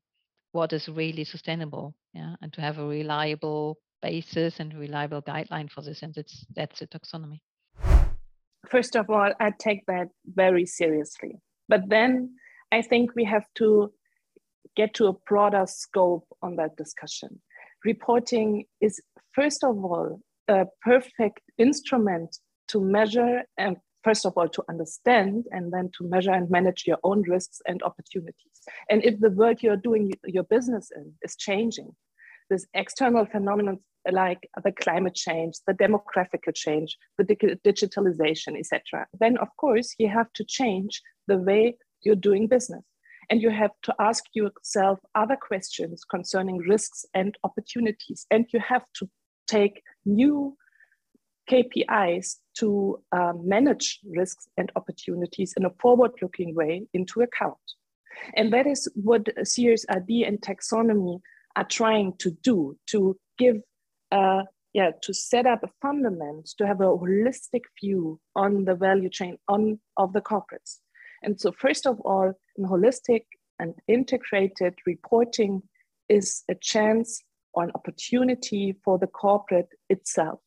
what 0.51 0.73
is 0.73 0.89
really 0.89 1.23
sustainable, 1.23 1.95
yeah, 2.13 2.35
and 2.41 2.51
to 2.53 2.61
have 2.61 2.77
a 2.77 2.85
reliable 2.85 3.77
basis 4.01 4.59
and 4.59 4.73
reliable 4.77 5.21
guideline 5.21 5.71
for 5.71 5.81
this. 5.81 6.03
And 6.03 6.15
it's 6.17 6.45
that's 6.53 6.79
the 6.79 6.87
taxonomy. 6.87 7.39
First 8.69 8.97
of 8.97 9.09
all, 9.09 9.31
I 9.39 9.51
take 9.57 9.85
that 9.87 10.09
very 10.25 10.65
seriously. 10.65 11.41
But 11.69 11.87
then 11.87 12.35
I 12.71 12.81
think 12.81 13.15
we 13.15 13.23
have 13.23 13.45
to 13.55 13.93
get 14.75 14.93
to 14.95 15.07
a 15.07 15.13
broader 15.27 15.65
scope 15.65 16.27
on 16.41 16.57
that 16.57 16.75
discussion. 16.75 17.41
Reporting 17.85 18.65
is, 18.81 19.01
first 19.33 19.63
of 19.63 19.77
all, 19.77 20.19
a 20.47 20.65
perfect 20.81 21.39
instrument 21.57 22.37
to 22.69 22.81
measure 22.81 23.43
and 23.57 23.77
first 24.03 24.25
of 24.25 24.33
all 24.35 24.49
to 24.49 24.63
understand 24.69 25.45
and 25.51 25.71
then 25.71 25.89
to 25.97 26.03
measure 26.03 26.31
and 26.31 26.49
manage 26.49 26.83
your 26.85 26.97
own 27.03 27.21
risks 27.21 27.61
and 27.67 27.81
opportunities. 27.83 28.61
And 28.89 29.03
if 29.03 29.19
the 29.19 29.29
world 29.29 29.61
you're 29.61 29.77
doing 29.77 30.11
your 30.25 30.43
business 30.43 30.91
in 30.95 31.13
is 31.21 31.35
changing 31.35 31.91
this 32.49 32.65
external 32.73 33.25
phenomenon 33.25 33.79
like 34.11 34.49
the 34.65 34.71
climate 34.73 35.15
change 35.15 35.55
the 35.65 35.73
demographic 35.73 36.53
change 36.53 36.97
the 37.17 37.23
digitalization 37.23 38.59
etc 38.59 39.07
then 39.17 39.37
of 39.37 39.47
course 39.55 39.95
you 39.97 40.09
have 40.09 40.31
to 40.33 40.43
change 40.43 41.01
the 41.27 41.37
way 41.37 41.77
you're 42.03 42.15
doing 42.15 42.47
business. 42.47 42.83
And 43.29 43.41
you 43.41 43.49
have 43.49 43.71
to 43.83 43.95
ask 43.99 44.23
yourself 44.33 44.99
other 45.15 45.37
questions 45.37 46.03
concerning 46.03 46.57
risks 46.57 47.05
and 47.13 47.35
opportunities. 47.43 48.25
And 48.29 48.45
you 48.51 48.59
have 48.59 48.83
to 48.95 49.09
take 49.47 49.81
new 50.05 50.57
KPIs 51.49 52.37
to 52.59 53.01
uh, 53.11 53.33
manage 53.41 53.99
risks 54.09 54.47
and 54.57 54.71
opportunities 54.75 55.53
in 55.57 55.65
a 55.65 55.71
forward 55.81 56.11
looking 56.21 56.55
way 56.55 56.83
into 56.93 57.21
account. 57.21 57.57
And 58.35 58.53
that 58.53 58.67
is 58.67 58.89
what 58.95 59.25
CSRD 59.25 60.27
and 60.27 60.39
taxonomy 60.39 61.19
are 61.55 61.65
trying 61.65 62.13
to 62.19 62.31
do 62.43 62.77
to 62.87 63.17
give, 63.37 63.57
uh, 64.11 64.43
yeah, 64.73 64.91
to 65.01 65.13
set 65.13 65.45
up 65.45 65.63
a 65.63 65.69
fundament 65.81 66.49
to 66.57 66.65
have 66.65 66.81
a 66.81 66.85
holistic 66.85 67.61
view 67.81 68.19
on 68.35 68.65
the 68.65 68.75
value 68.75 69.09
chain 69.09 69.37
on, 69.47 69.79
of 69.97 70.13
the 70.13 70.21
corporates. 70.21 70.79
And 71.23 71.39
so, 71.39 71.51
first 71.51 71.85
of 71.85 71.99
all, 72.01 72.33
an 72.57 72.65
holistic 72.65 73.25
and 73.59 73.73
integrated 73.87 74.75
reporting 74.85 75.61
is 76.09 76.43
a 76.49 76.55
chance 76.55 77.23
or 77.53 77.63
an 77.63 77.71
opportunity 77.75 78.75
for 78.83 78.97
the 78.97 79.07
corporate 79.07 79.69
itself 79.89 80.39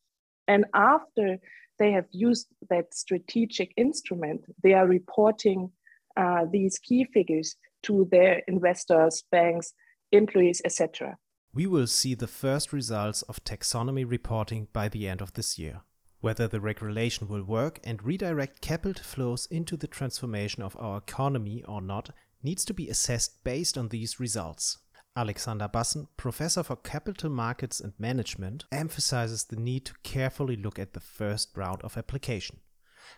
and 0.47 0.65
after 0.73 1.37
they 1.79 1.91
have 1.91 2.05
used 2.11 2.47
that 2.69 2.93
strategic 2.93 3.71
instrument, 3.77 4.45
they 4.63 4.73
are 4.73 4.87
reporting 4.87 5.71
uh, 6.15 6.45
these 6.51 6.79
key 6.79 7.05
figures 7.13 7.55
to 7.83 8.07
their 8.11 8.41
investors, 8.47 9.23
banks, 9.31 9.73
employees, 10.11 10.61
etc. 10.65 11.17
We 11.53 11.67
will 11.67 11.87
see 11.87 12.15
the 12.15 12.27
first 12.27 12.73
results 12.73 13.21
of 13.23 13.43
taxonomy 13.43 14.09
reporting 14.09 14.67
by 14.73 14.89
the 14.89 15.07
end 15.07 15.21
of 15.21 15.33
this 15.33 15.57
year. 15.59 15.81
Whether 16.19 16.47
the 16.47 16.59
regulation 16.59 17.27
will 17.27 17.43
work 17.43 17.79
and 17.83 18.03
redirect 18.03 18.61
capital 18.61 19.03
flows 19.03 19.47
into 19.51 19.77
the 19.77 19.87
transformation 19.87 20.63
of 20.63 20.75
our 20.79 20.97
economy 20.97 21.63
or 21.67 21.81
not 21.81 22.09
needs 22.41 22.65
to 22.65 22.73
be 22.73 22.89
assessed 22.89 23.43
based 23.43 23.77
on 23.77 23.89
these 23.89 24.19
results. 24.19 24.79
Alexander 25.17 25.67
Bassen, 25.67 26.07
professor 26.15 26.61
for 26.61 26.75
capital 26.75 27.31
markets 27.31 27.79
and 27.79 27.93
management, 27.97 28.65
emphasizes 28.71 29.45
the 29.45 29.55
need 29.55 29.83
to 29.85 29.93
carefully 30.03 30.55
look 30.55 30.77
at 30.77 30.93
the 30.93 30.99
first 30.99 31.57
round 31.57 31.81
of 31.81 31.97
application. 31.97 32.59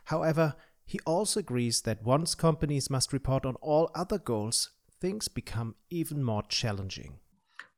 However, 0.06 0.56
he 0.86 1.02
also 1.06 1.42
agrees 1.42 1.82
that 1.82 2.02
once 2.02 2.36
companies 2.36 2.90
must 2.90 3.12
report 3.12 3.46
on 3.46 3.56
all 3.56 3.92
other 3.94 4.18
goals, 4.18 4.72
things 5.02 5.28
become 5.28 5.76
even 5.90 6.24
more 6.24 6.44
challenging. 6.48 7.20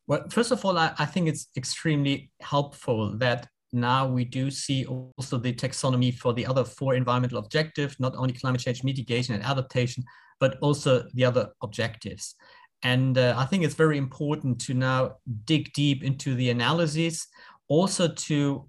Well, 0.06 0.26
first 0.30 0.52
of 0.52 0.64
all, 0.64 0.78
I, 0.78 0.94
I 1.00 1.06
think 1.08 1.28
it's 1.28 1.48
extremely 1.58 2.32
helpful 2.42 3.18
that 3.18 3.48
now 3.74 4.08
we 4.08 4.24
do 4.24 4.52
see 4.52 4.86
also 4.86 5.38
the 5.38 5.54
taxonomy 5.54 6.14
for 6.16 6.34
the 6.34 6.46
other 6.46 6.64
four 6.64 6.94
environmental 6.94 7.40
objectives, 7.40 8.00
not 8.00 8.16
only 8.16 8.34
climate 8.34 8.62
change 8.62 8.84
mitigation 8.84 9.34
and 9.34 9.44
adaptation, 9.44 10.04
but 10.40 10.58
also 10.62 11.08
the 11.14 11.24
other 11.26 11.50
objectives. 11.64 12.36
And 12.84 13.18
uh, 13.18 13.36
I 13.38 13.46
think 13.46 13.64
it's 13.64 13.76
very 13.76 13.98
important 13.98 14.60
to 14.62 14.74
now 14.74 15.18
dig 15.46 15.72
deep 15.74 16.04
into 16.04 16.36
the 16.36 16.50
analysis, 16.50 17.28
also 17.68 18.08
to, 18.08 18.68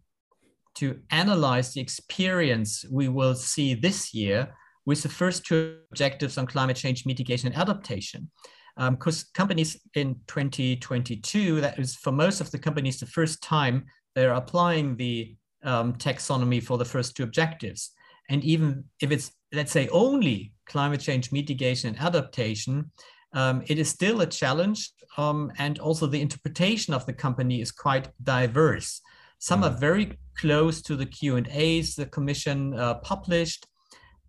to 0.76 1.00
analyze 1.10 1.72
the 1.72 1.80
experience 1.80 2.84
we 2.90 3.08
will 3.08 3.34
see 3.34 3.74
this 3.74 4.12
year 4.12 4.54
with 4.84 5.02
the 5.02 5.08
first 5.08 5.46
two 5.46 5.78
objectives 5.90 6.36
on 6.38 6.46
climate 6.46 6.76
change 6.76 7.06
mitigation 7.06 7.48
and 7.48 7.56
adaptation. 7.56 8.30
Because 8.76 9.22
um, 9.22 9.28
companies 9.34 9.78
in 9.94 10.16
2022, 10.26 11.60
that 11.60 11.78
is 11.78 11.94
for 11.96 12.10
most 12.10 12.40
of 12.40 12.50
the 12.50 12.58
companies 12.58 12.98
the 12.98 13.06
first 13.06 13.42
time 13.42 13.84
they're 14.14 14.32
applying 14.32 14.96
the 14.96 15.36
um, 15.62 15.94
taxonomy 15.94 16.62
for 16.62 16.78
the 16.78 16.84
first 16.84 17.16
two 17.16 17.22
objectives. 17.22 17.92
And 18.28 18.42
even 18.44 18.84
if 19.00 19.10
it's, 19.10 19.32
let's 19.52 19.72
say, 19.72 19.88
only 19.88 20.52
climate 20.66 21.00
change 21.00 21.32
mitigation 21.32 21.88
and 21.88 21.98
adaptation, 21.98 22.90
um, 23.34 23.62
it 23.66 23.78
is 23.78 23.88
still 23.88 24.20
a 24.20 24.26
challenge, 24.26 24.90
um, 25.16 25.52
and 25.58 25.78
also 25.78 26.06
the 26.06 26.20
interpretation 26.20 26.94
of 26.94 27.06
the 27.06 27.12
company 27.12 27.60
is 27.60 27.72
quite 27.72 28.08
diverse. 28.22 29.00
Some 29.38 29.62
mm. 29.62 29.66
are 29.66 29.78
very 29.78 30.18
close 30.38 30.82
to 30.82 30.96
the 30.96 31.06
Q 31.06 31.36
and 31.36 31.48
A's 31.50 31.94
the 31.94 32.06
Commission 32.06 32.74
uh, 32.74 32.94
published, 32.94 33.66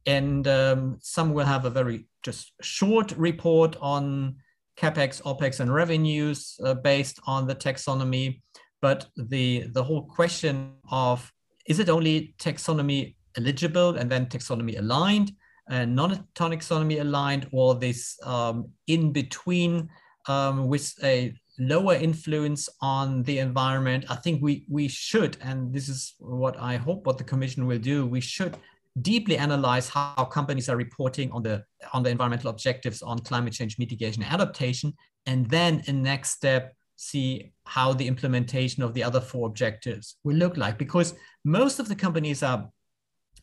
and 0.05 0.47
um, 0.47 0.97
some 1.01 1.33
will 1.33 1.45
have 1.45 1.65
a 1.65 1.69
very 1.69 2.07
just 2.23 2.53
short 2.61 3.11
report 3.17 3.75
on 3.81 4.37
capex, 4.77 5.21
opex, 5.21 5.59
and 5.59 5.73
revenues 5.73 6.57
uh, 6.63 6.73
based 6.73 7.19
on 7.27 7.47
the 7.47 7.55
taxonomy. 7.55 8.41
But 8.81 9.07
the 9.15 9.67
the 9.71 9.83
whole 9.83 10.05
question 10.05 10.73
of 10.91 11.31
is 11.67 11.79
it 11.79 11.89
only 11.89 12.35
taxonomy 12.39 13.15
eligible 13.37 13.95
and 13.95 14.09
then 14.09 14.25
taxonomy 14.27 14.77
aligned? 14.77 15.31
Uh, 15.69 15.86
non-taxonomy 15.86 16.99
aligned 16.99 17.47
or 17.52 17.76
this 17.76 18.17
um, 18.23 18.69
in 18.88 19.12
between 19.12 19.89
um, 20.28 20.67
with 20.67 20.93
a 21.04 21.34
lower 21.60 21.93
influence 21.93 22.67
on 22.82 23.23
the 23.23 23.39
environment. 23.39 24.06
I 24.10 24.15
think 24.15 24.41
we 24.41 24.65
we 24.69 24.88
should, 24.88 25.38
and 25.41 25.73
this 25.73 25.89
is 25.89 26.15
what 26.19 26.60
I 26.60 26.78
hope 26.78 27.06
what 27.06 27.17
the 27.17 27.23
Commission 27.23 27.65
will 27.65 27.80
do. 27.80 28.06
We 28.06 28.21
should 28.21 28.58
deeply 29.02 29.38
analyze 29.38 29.89
how 29.89 30.26
companies 30.26 30.69
are 30.69 30.78
reporting 30.78 31.32
on 31.32 31.43
the 31.43 31.63
on 31.93 32.04
the 32.04 32.10
environmental 32.10 32.49
objectives 32.49 33.02
on 33.02 33.19
climate 33.19 33.54
change 33.54 33.78
mitigation 33.80 34.23
and 34.23 34.34
adaptation, 34.34 34.93
and 35.26 35.49
then 35.49 35.84
in 35.88 36.02
next 36.02 36.32
step 36.32 36.76
see 36.95 37.52
how 37.65 37.91
the 37.93 38.08
implementation 38.08 38.84
of 38.84 38.93
the 38.93 39.04
other 39.04 39.19
four 39.19 39.47
objectives 39.47 40.17
will 40.23 40.36
look 40.36 40.58
like 40.58 40.78
because 40.78 41.15
most 41.43 41.80
of 41.80 41.88
the 41.88 41.95
companies 41.95 42.43
are 42.43 42.69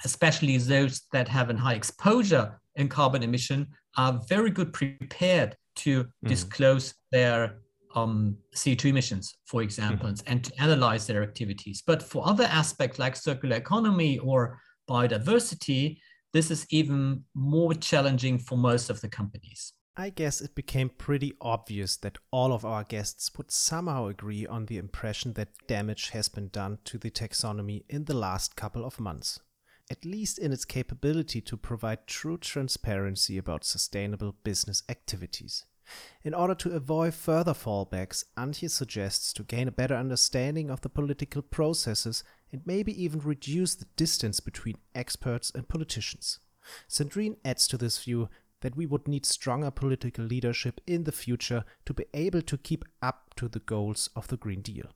especially 0.04 0.56
those 0.58 1.02
that 1.12 1.28
have 1.28 1.50
a 1.50 1.56
high 1.56 1.74
exposure 1.74 2.60
in 2.76 2.88
carbon 2.88 3.22
emission, 3.22 3.66
are 3.96 4.20
very 4.28 4.50
good 4.50 4.72
prepared 4.72 5.56
to 5.76 6.04
mm. 6.04 6.28
disclose 6.28 6.94
their 7.10 7.56
um, 7.94 8.36
CO2 8.54 8.86
emissions, 8.86 9.34
for 9.46 9.62
example, 9.62 10.08
mm. 10.08 10.22
and 10.26 10.44
to 10.44 10.62
analyze 10.62 11.06
their 11.06 11.22
activities. 11.22 11.82
But 11.86 12.02
for 12.02 12.26
other 12.26 12.44
aspects 12.44 12.98
like 12.98 13.16
circular 13.16 13.56
economy 13.56 14.18
or 14.18 14.58
biodiversity, 14.88 15.98
this 16.32 16.50
is 16.50 16.66
even 16.70 17.24
more 17.34 17.74
challenging 17.74 18.38
for 18.38 18.56
most 18.56 18.90
of 18.90 19.00
the 19.00 19.08
companies. 19.08 19.72
I 19.96 20.10
guess 20.10 20.40
it 20.40 20.54
became 20.54 20.88
pretty 20.88 21.34
obvious 21.40 21.96
that 21.98 22.18
all 22.30 22.52
of 22.52 22.64
our 22.64 22.84
guests 22.84 23.32
would 23.36 23.50
somehow 23.50 24.06
agree 24.06 24.46
on 24.46 24.66
the 24.66 24.78
impression 24.78 25.32
that 25.34 25.48
damage 25.66 26.10
has 26.10 26.28
been 26.28 26.48
done 26.48 26.78
to 26.84 26.96
the 26.96 27.10
taxonomy 27.10 27.82
in 27.88 28.04
the 28.04 28.14
last 28.14 28.54
couple 28.56 28.84
of 28.84 29.00
months 29.00 29.40
at 29.90 30.04
least 30.04 30.38
in 30.38 30.52
its 30.52 30.64
capability 30.64 31.40
to 31.40 31.56
provide 31.56 32.06
true 32.06 32.38
transparency 32.38 33.36
about 33.36 33.64
sustainable 33.64 34.36
business 34.44 34.82
activities. 34.88 35.64
In 36.22 36.34
order 36.34 36.54
to 36.54 36.76
avoid 36.76 37.14
further 37.14 37.52
fallbacks, 37.52 38.24
Antje 38.36 38.70
suggests 38.70 39.32
to 39.32 39.42
gain 39.42 39.66
a 39.66 39.72
better 39.72 39.96
understanding 39.96 40.70
of 40.70 40.82
the 40.82 40.88
political 40.88 41.42
processes 41.42 42.22
and 42.52 42.62
maybe 42.64 43.02
even 43.02 43.20
reduce 43.20 43.74
the 43.74 43.86
distance 43.96 44.38
between 44.38 44.76
experts 44.94 45.50
and 45.52 45.68
politicians. 45.68 46.38
Sandrine 46.88 47.36
adds 47.44 47.66
to 47.66 47.76
this 47.76 48.02
view 48.02 48.28
that 48.60 48.76
we 48.76 48.86
would 48.86 49.08
need 49.08 49.26
stronger 49.26 49.70
political 49.70 50.24
leadership 50.24 50.80
in 50.86 51.04
the 51.04 51.12
future 51.12 51.64
to 51.86 51.94
be 51.94 52.04
able 52.14 52.42
to 52.42 52.58
keep 52.58 52.84
up 53.02 53.34
to 53.34 53.48
the 53.48 53.60
goals 53.60 54.10
of 54.14 54.28
the 54.28 54.36
Green 54.36 54.60
Deal. 54.60 54.86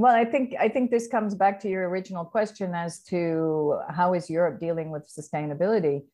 Well, 0.00 0.14
I 0.14 0.24
think 0.24 0.54
I 0.58 0.70
think 0.70 0.90
this 0.90 1.08
comes 1.08 1.34
back 1.34 1.60
to 1.60 1.68
your 1.68 1.86
original 1.90 2.24
question 2.24 2.74
as 2.74 3.02
to 3.10 3.80
how 3.90 4.14
is 4.14 4.30
Europe 4.30 4.58
dealing 4.58 4.90
with 4.90 5.06
sustainability. 5.06 6.04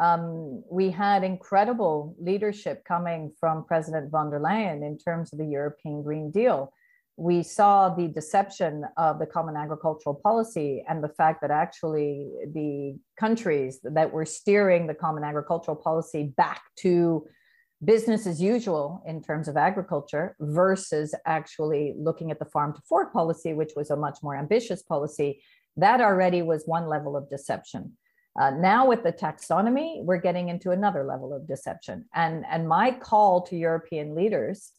Um, 0.00 0.62
we 0.70 0.90
had 0.90 1.24
incredible 1.24 2.14
leadership 2.20 2.84
coming 2.84 3.32
from 3.40 3.64
President 3.64 4.12
von 4.12 4.30
der 4.30 4.38
Leyen 4.38 4.86
in 4.86 4.96
terms 4.96 5.32
of 5.32 5.40
the 5.40 5.44
European 5.58 6.04
Green 6.04 6.30
Deal. 6.30 6.72
We 7.16 7.42
saw 7.42 7.88
the 7.88 8.06
deception 8.06 8.84
of 8.96 9.18
the 9.18 9.26
common 9.26 9.56
agricultural 9.56 10.20
policy 10.22 10.84
and 10.88 11.02
the 11.02 11.14
fact 11.18 11.40
that 11.40 11.50
actually 11.50 12.30
the 12.46 12.96
countries 13.18 13.80
that 13.82 14.12
were 14.12 14.24
steering 14.24 14.86
the 14.86 14.94
common 14.94 15.24
agricultural 15.24 15.76
policy 15.76 16.32
back 16.36 16.62
to 16.82 17.26
business 17.84 18.26
as 18.26 18.40
usual 18.40 19.02
in 19.06 19.22
terms 19.22 19.48
of 19.48 19.56
agriculture 19.56 20.36
versus 20.40 21.14
actually 21.26 21.94
looking 21.98 22.30
at 22.30 22.38
the 22.38 22.44
farm 22.44 22.72
to 22.74 22.80
fork 22.82 23.12
policy, 23.12 23.52
which 23.54 23.72
was 23.74 23.90
a 23.90 23.96
much 23.96 24.18
more 24.22 24.36
ambitious 24.36 24.82
policy, 24.82 25.42
that 25.76 26.00
already 26.00 26.42
was 26.42 26.64
one 26.66 26.86
level 26.86 27.16
of 27.16 27.28
deception. 27.28 27.96
Uh, 28.40 28.50
now 28.50 28.86
with 28.86 29.02
the 29.02 29.12
taxonomy, 29.12 30.02
we're 30.04 30.16
getting 30.16 30.48
into 30.48 30.70
another 30.70 31.04
level 31.04 31.34
of 31.34 31.46
deception. 31.46 32.06
And, 32.14 32.44
and 32.48 32.68
my 32.68 32.92
call 32.92 33.42
to 33.42 33.56
European 33.56 34.14
leaders 34.14 34.72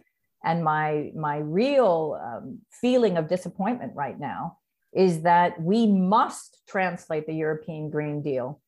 and 0.43 0.63
my, 0.63 1.11
my 1.15 1.37
real 1.37 2.19
um, 2.23 2.59
feeling 2.71 3.17
of 3.17 3.27
disappointment 3.27 3.93
right 3.95 4.19
now 4.19 4.57
is 4.93 5.21
that 5.21 5.61
we 5.61 5.87
must 5.87 6.61
translate 6.67 7.27
the 7.27 7.33
European 7.33 7.89
Green 7.89 8.21
Deal 8.21 8.61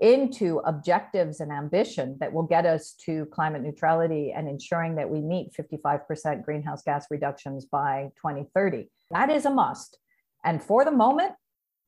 into 0.00 0.60
objectives 0.66 1.40
and 1.40 1.50
ambition 1.50 2.16
that 2.20 2.32
will 2.32 2.42
get 2.42 2.66
us 2.66 2.94
to 3.06 3.26
climate 3.26 3.62
neutrality 3.62 4.32
and 4.36 4.48
ensuring 4.48 4.96
that 4.96 5.08
we 5.08 5.20
meet 5.20 5.52
55% 5.54 6.44
greenhouse 6.44 6.82
gas 6.82 7.06
reductions 7.10 7.64
by 7.64 8.10
2030. 8.16 8.90
That 9.10 9.30
is 9.30 9.46
a 9.46 9.50
must. 9.50 9.98
And 10.44 10.62
for 10.62 10.84
the 10.84 10.90
moment, 10.90 11.32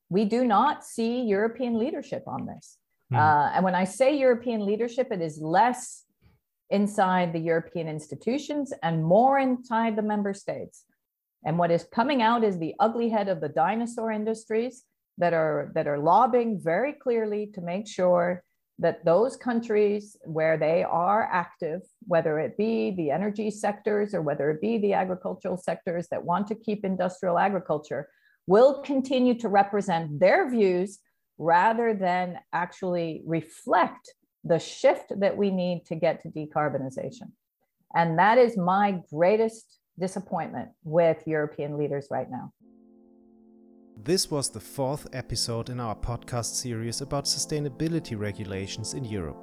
we 0.09 0.25
do 0.25 0.43
not 0.43 0.83
see 0.83 1.21
European 1.21 1.77
leadership 1.77 2.23
on 2.25 2.47
this. 2.47 2.77
Mm. 3.13 3.17
Uh, 3.17 3.51
and 3.53 3.63
when 3.63 3.75
I 3.75 3.83
say 3.83 4.17
European 4.17 4.65
leadership, 4.65 5.09
it 5.11 5.21
is 5.21 5.39
less 5.39 6.05
inside 6.71 7.31
the 7.33 7.39
European 7.39 7.87
institutions 7.87 8.73
and 8.83 9.03
more 9.03 9.37
inside 9.37 9.95
the 9.95 10.01
member 10.01 10.33
states. 10.33 10.85
And 11.45 11.57
what 11.57 11.71
is 11.71 11.85
coming 11.91 12.21
out 12.21 12.43
is 12.43 12.57
the 12.57 12.75
ugly 12.79 13.09
head 13.09 13.27
of 13.27 13.39
the 13.39 13.49
dinosaur 13.49 14.11
industries 14.11 14.83
that 15.19 15.33
are 15.33 15.71
that 15.75 15.87
are 15.87 15.99
lobbying 15.99 16.59
very 16.59 16.93
clearly 16.93 17.51
to 17.53 17.61
make 17.61 17.87
sure 17.87 18.43
that 18.79 19.03
those 19.03 19.35
countries 19.35 20.15
where 20.23 20.57
they 20.57 20.83
are 20.83 21.29
active, 21.31 21.81
whether 22.07 22.39
it 22.39 22.57
be 22.57 22.91
the 22.91 23.11
energy 23.11 23.51
sectors 23.51 24.13
or 24.13 24.21
whether 24.21 24.49
it 24.49 24.61
be 24.61 24.77
the 24.77 24.93
agricultural 24.93 25.57
sectors 25.57 26.07
that 26.09 26.23
want 26.23 26.47
to 26.47 26.55
keep 26.55 26.85
industrial 26.85 27.37
agriculture, 27.37 28.09
will 28.47 28.81
continue 28.81 29.37
to 29.37 29.49
represent 29.49 30.19
their 30.19 30.49
views 30.49 30.99
rather 31.37 31.93
than 31.93 32.39
actually 32.53 33.21
reflect 33.25 34.13
the 34.45 34.59
shift 34.59 35.11
that 35.19 35.35
we 35.35 35.51
need 35.51 35.85
to 35.85 35.95
get 35.95 36.21
to 36.21 36.29
decarbonization. 36.29 37.31
And 37.93 38.17
that 38.17 38.37
is 38.37 38.55
my 38.55 39.01
greatest 39.13 39.79
disappointment 39.99 40.69
with 40.85 41.27
European 41.27 41.77
leaders 41.77 42.07
right 42.09 42.29
now. 42.31 42.53
This 44.01 44.31
was 44.31 44.49
the 44.49 44.61
fourth 44.61 45.07
episode 45.11 45.69
in 45.69 45.81
our 45.81 45.93
podcast 45.93 46.55
series 46.55 47.01
about 47.01 47.25
sustainability 47.25 48.17
regulations 48.17 48.93
in 48.93 49.03
Europe. 49.03 49.35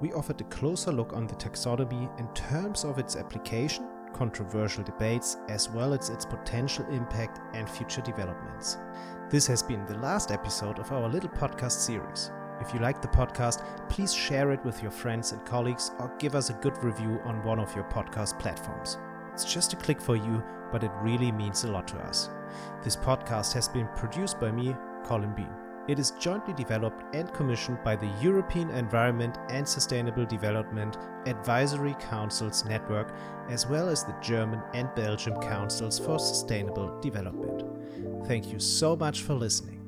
We 0.00 0.12
offered 0.12 0.40
a 0.40 0.44
closer 0.44 0.90
look 0.90 1.12
on 1.12 1.28
the 1.28 1.36
taxonomy 1.36 2.10
in 2.18 2.26
terms 2.34 2.82
of 2.82 2.98
its 2.98 3.14
application, 3.14 3.86
controversial 4.12 4.82
debates, 4.82 5.36
as 5.48 5.70
well 5.70 5.94
as 5.94 6.10
its 6.10 6.26
potential 6.26 6.84
impact 6.86 7.38
and 7.54 7.70
future 7.70 8.00
developments. 8.00 8.76
This 9.30 9.46
has 9.46 9.62
been 9.62 9.86
the 9.86 9.98
last 9.98 10.32
episode 10.32 10.80
of 10.80 10.90
our 10.90 11.08
little 11.08 11.30
podcast 11.30 11.78
series. 11.86 12.32
If 12.60 12.74
you 12.74 12.80
like 12.80 13.00
the 13.00 13.08
podcast, 13.08 13.88
please 13.88 14.12
share 14.12 14.50
it 14.50 14.64
with 14.64 14.82
your 14.82 14.90
friends 14.90 15.30
and 15.30 15.44
colleagues 15.44 15.92
or 16.00 16.12
give 16.18 16.34
us 16.34 16.50
a 16.50 16.54
good 16.54 16.76
review 16.82 17.20
on 17.24 17.44
one 17.44 17.60
of 17.60 17.72
your 17.76 17.84
podcast 17.84 18.36
platforms. 18.40 18.98
It's 19.32 19.44
just 19.44 19.72
a 19.72 19.76
click 19.76 20.00
for 20.00 20.16
you, 20.16 20.42
but 20.70 20.84
it 20.84 20.90
really 21.00 21.32
means 21.32 21.64
a 21.64 21.70
lot 21.70 21.88
to 21.88 21.98
us. 21.98 22.30
This 22.82 22.96
podcast 22.96 23.52
has 23.54 23.68
been 23.68 23.88
produced 23.96 24.38
by 24.38 24.50
me, 24.50 24.76
Colin 25.04 25.34
Bean. 25.34 25.50
It 25.88 25.98
is 25.98 26.12
jointly 26.12 26.54
developed 26.54 27.02
and 27.14 27.32
commissioned 27.32 27.82
by 27.82 27.96
the 27.96 28.10
European 28.20 28.70
Environment 28.70 29.36
and 29.50 29.66
Sustainable 29.66 30.24
Development 30.24 30.96
Advisory 31.26 31.96
Councils 31.98 32.64
Network, 32.64 33.12
as 33.48 33.66
well 33.66 33.88
as 33.88 34.04
the 34.04 34.14
German 34.22 34.62
and 34.74 34.94
Belgian 34.94 35.40
Councils 35.40 35.98
for 35.98 36.20
Sustainable 36.20 37.00
Development. 37.00 37.64
Thank 38.26 38.52
you 38.52 38.60
so 38.60 38.94
much 38.94 39.22
for 39.22 39.34
listening. 39.34 39.81